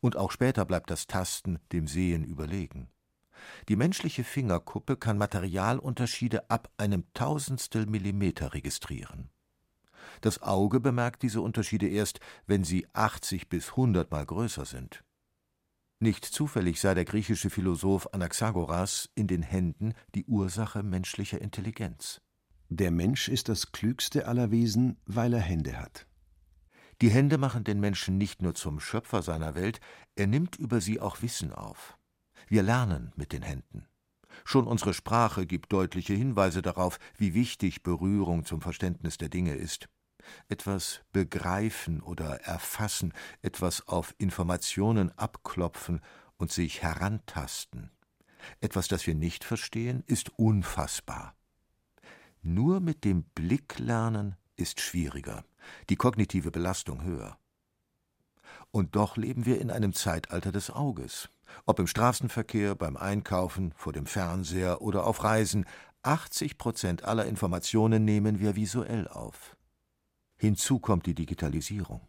Und 0.00 0.16
auch 0.16 0.30
später 0.30 0.64
bleibt 0.64 0.90
das 0.90 1.06
Tasten 1.06 1.58
dem 1.72 1.86
Sehen 1.86 2.24
überlegen. 2.24 2.88
Die 3.68 3.76
menschliche 3.76 4.24
Fingerkuppe 4.24 4.96
kann 4.96 5.18
Materialunterschiede 5.18 6.48
ab 6.50 6.70
einem 6.78 7.04
Tausendstel 7.12 7.86
Millimeter 7.86 8.54
registrieren. 8.54 9.30
Das 10.20 10.42
Auge 10.42 10.80
bemerkt 10.80 11.22
diese 11.22 11.40
Unterschiede 11.40 11.88
erst, 11.88 12.20
wenn 12.46 12.64
sie 12.64 12.86
80 12.94 13.48
bis 13.48 13.70
100 13.70 14.10
mal 14.10 14.24
größer 14.24 14.64
sind. 14.64 15.03
Nicht 16.04 16.26
zufällig 16.26 16.82
sei 16.82 16.92
der 16.92 17.06
griechische 17.06 17.48
Philosoph 17.48 18.12
Anaxagoras 18.12 19.08
in 19.14 19.26
den 19.26 19.40
Händen 19.40 19.94
die 20.14 20.26
Ursache 20.26 20.82
menschlicher 20.82 21.40
Intelligenz. 21.40 22.20
Der 22.68 22.90
Mensch 22.90 23.30
ist 23.30 23.48
das 23.48 23.72
klügste 23.72 24.28
aller 24.28 24.50
Wesen, 24.50 24.98
weil 25.06 25.32
er 25.32 25.40
Hände 25.40 25.80
hat. 25.80 26.06
Die 27.00 27.08
Hände 27.08 27.38
machen 27.38 27.64
den 27.64 27.80
Menschen 27.80 28.18
nicht 28.18 28.42
nur 28.42 28.54
zum 28.54 28.80
Schöpfer 28.80 29.22
seiner 29.22 29.54
Welt, 29.54 29.80
er 30.14 30.26
nimmt 30.26 30.56
über 30.56 30.82
sie 30.82 31.00
auch 31.00 31.22
Wissen 31.22 31.54
auf. 31.54 31.96
Wir 32.48 32.62
lernen 32.62 33.14
mit 33.16 33.32
den 33.32 33.40
Händen. 33.40 33.86
Schon 34.44 34.66
unsere 34.66 34.92
Sprache 34.92 35.46
gibt 35.46 35.72
deutliche 35.72 36.12
Hinweise 36.12 36.60
darauf, 36.60 36.98
wie 37.16 37.32
wichtig 37.32 37.82
Berührung 37.82 38.44
zum 38.44 38.60
Verständnis 38.60 39.16
der 39.16 39.30
Dinge 39.30 39.54
ist. 39.54 39.88
Etwas 40.48 41.00
begreifen 41.12 42.00
oder 42.00 42.40
erfassen, 42.42 43.12
etwas 43.42 43.88
auf 43.88 44.14
Informationen 44.18 45.16
abklopfen 45.18 46.00
und 46.36 46.52
sich 46.52 46.82
herantasten. 46.82 47.90
Etwas, 48.60 48.88
das 48.88 49.06
wir 49.06 49.14
nicht 49.14 49.44
verstehen, 49.44 50.02
ist 50.06 50.30
unfassbar. 50.38 51.34
Nur 52.42 52.80
mit 52.80 53.04
dem 53.04 53.24
Blick 53.24 53.78
lernen 53.78 54.36
ist 54.56 54.80
schwieriger, 54.80 55.44
die 55.88 55.96
kognitive 55.96 56.50
Belastung 56.50 57.02
höher. 57.02 57.38
Und 58.70 58.96
doch 58.96 59.16
leben 59.16 59.46
wir 59.46 59.60
in 59.60 59.70
einem 59.70 59.92
Zeitalter 59.92 60.52
des 60.52 60.70
Auges. 60.70 61.28
Ob 61.64 61.78
im 61.78 61.86
Straßenverkehr, 61.86 62.74
beim 62.74 62.96
Einkaufen, 62.96 63.72
vor 63.76 63.92
dem 63.92 64.06
Fernseher 64.06 64.82
oder 64.82 65.06
auf 65.06 65.22
Reisen, 65.22 65.64
80 66.02 66.58
Prozent 66.58 67.04
aller 67.04 67.24
Informationen 67.24 68.04
nehmen 68.04 68.40
wir 68.40 68.56
visuell 68.56 69.08
auf. 69.08 69.53
Hinzu 70.36 70.78
kommt 70.78 71.06
die 71.06 71.14
Digitalisierung. 71.14 72.00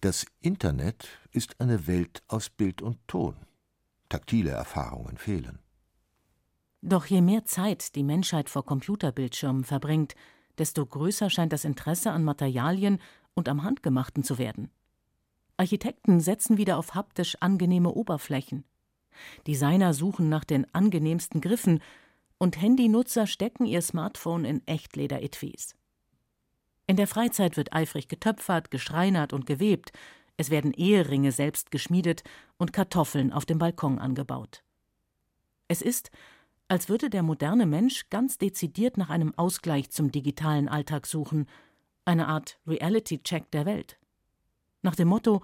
Das 0.00 0.26
Internet 0.40 1.08
ist 1.32 1.60
eine 1.60 1.86
Welt 1.86 2.22
aus 2.28 2.50
Bild 2.50 2.82
und 2.82 2.98
Ton. 3.08 3.36
Taktile 4.08 4.50
Erfahrungen 4.50 5.16
fehlen. 5.16 5.58
Doch 6.82 7.06
je 7.06 7.20
mehr 7.20 7.44
Zeit 7.44 7.96
die 7.96 8.04
Menschheit 8.04 8.48
vor 8.48 8.64
Computerbildschirmen 8.64 9.64
verbringt, 9.64 10.14
desto 10.58 10.86
größer 10.86 11.30
scheint 11.30 11.52
das 11.52 11.64
Interesse 11.64 12.12
an 12.12 12.24
Materialien 12.24 13.00
und 13.34 13.48
am 13.48 13.64
Handgemachten 13.64 14.22
zu 14.22 14.38
werden. 14.38 14.70
Architekten 15.56 16.20
setzen 16.20 16.58
wieder 16.58 16.78
auf 16.78 16.94
haptisch 16.94 17.36
angenehme 17.40 17.90
Oberflächen. 17.90 18.64
Designer 19.46 19.94
suchen 19.94 20.28
nach 20.28 20.44
den 20.44 20.72
angenehmsten 20.74 21.40
Griffen 21.40 21.80
und 22.38 22.60
Handynutzer 22.60 23.26
stecken 23.26 23.64
ihr 23.64 23.80
Smartphone 23.80 24.44
in 24.44 24.66
Echtleder-Etuis. 24.66 25.74
In 26.86 26.96
der 26.96 27.08
Freizeit 27.08 27.56
wird 27.56 27.72
eifrig 27.72 28.08
getöpfert, 28.08 28.70
geschreinert 28.70 29.32
und 29.32 29.46
gewebt. 29.46 29.92
Es 30.36 30.50
werden 30.50 30.72
Eheringe 30.72 31.32
selbst 31.32 31.70
geschmiedet 31.70 32.22
und 32.58 32.72
Kartoffeln 32.72 33.32
auf 33.32 33.44
dem 33.44 33.58
Balkon 33.58 33.98
angebaut. 33.98 34.62
Es 35.66 35.82
ist, 35.82 36.10
als 36.68 36.88
würde 36.88 37.10
der 37.10 37.22
moderne 37.22 37.66
Mensch 37.66 38.08
ganz 38.08 38.38
dezidiert 38.38 38.98
nach 38.98 39.10
einem 39.10 39.36
Ausgleich 39.36 39.90
zum 39.90 40.12
digitalen 40.12 40.68
Alltag 40.68 41.06
suchen, 41.06 41.48
eine 42.04 42.28
Art 42.28 42.60
Reality-Check 42.66 43.50
der 43.50 43.66
Welt. 43.66 43.98
Nach 44.82 44.94
dem 44.94 45.08
Motto: 45.08 45.42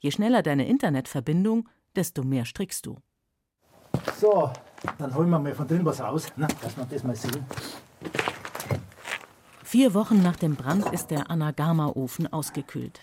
je 0.00 0.10
schneller 0.10 0.42
deine 0.42 0.66
Internetverbindung, 0.66 1.68
desto 1.96 2.22
mehr 2.22 2.44
strickst 2.44 2.84
du. 2.84 2.98
So, 4.18 4.50
dann 4.98 5.14
holen 5.14 5.30
wir 5.30 5.38
mal 5.38 5.54
von 5.54 5.66
drin 5.66 5.84
was 5.84 6.00
raus, 6.00 6.26
ne, 6.36 6.48
dass 6.60 6.76
wir 6.76 6.84
das 6.84 7.02
mal 7.02 7.16
sehen. 7.16 7.44
Vier 9.72 9.94
Wochen 9.94 10.22
nach 10.22 10.36
dem 10.36 10.54
Brand 10.54 10.92
ist 10.92 11.06
der 11.10 11.30
Anagama-Ofen 11.30 12.30
ausgekühlt. 12.30 13.00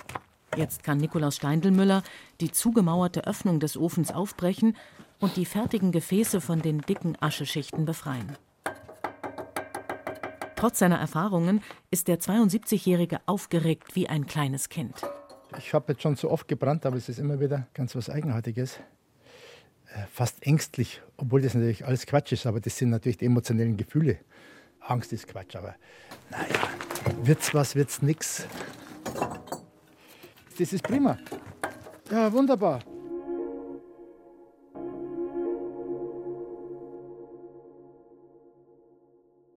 Jetzt 0.55 0.83
kann 0.83 0.99
Nikolaus 0.99 1.37
Steindelmüller 1.37 2.03
die 2.41 2.51
zugemauerte 2.51 3.25
Öffnung 3.25 3.59
des 3.59 3.75
Ofens 3.75 4.11
aufbrechen 4.11 4.77
und 5.19 5.35
die 5.35 5.45
fertigen 5.45 5.91
Gefäße 5.91 6.41
von 6.41 6.61
den 6.61 6.81
dicken 6.81 7.17
Ascheschichten 7.19 7.85
befreien. 7.85 8.37
Trotz 10.55 10.77
seiner 10.77 10.99
Erfahrungen 10.99 11.63
ist 11.89 12.07
der 12.07 12.19
72-Jährige 12.19 13.19
aufgeregt 13.25 13.95
wie 13.95 14.07
ein 14.07 14.27
kleines 14.27 14.69
Kind. 14.69 14.93
Ich 15.57 15.73
habe 15.73 15.93
jetzt 15.93 16.03
schon 16.03 16.17
so 16.17 16.29
oft 16.29 16.47
gebrannt, 16.47 16.85
aber 16.85 16.97
es 16.97 17.09
ist 17.09 17.17
immer 17.17 17.39
wieder 17.39 17.65
ganz 17.73 17.95
was 17.95 18.11
Eigenartiges. 18.11 18.75
Äh, 19.91 20.03
fast 20.13 20.45
ängstlich, 20.45 21.01
obwohl 21.17 21.41
das 21.41 21.55
natürlich 21.55 21.83
alles 21.83 22.05
Quatsch 22.05 22.31
ist, 22.31 22.45
aber 22.45 22.59
das 22.59 22.77
sind 22.77 22.91
natürlich 22.91 23.17
die 23.17 23.25
emotionalen 23.25 23.75
Gefühle. 23.75 24.19
Angst 24.81 25.13
ist 25.13 25.27
Quatsch, 25.27 25.55
aber 25.55 25.75
naja, 26.29 26.69
wird's 27.23 27.53
was, 27.53 27.75
wird's 27.75 28.01
nix. 28.01 28.45
Das 30.57 30.73
ist 30.73 30.83
prima. 30.83 31.17
Ja, 32.11 32.31
wunderbar. 32.33 32.81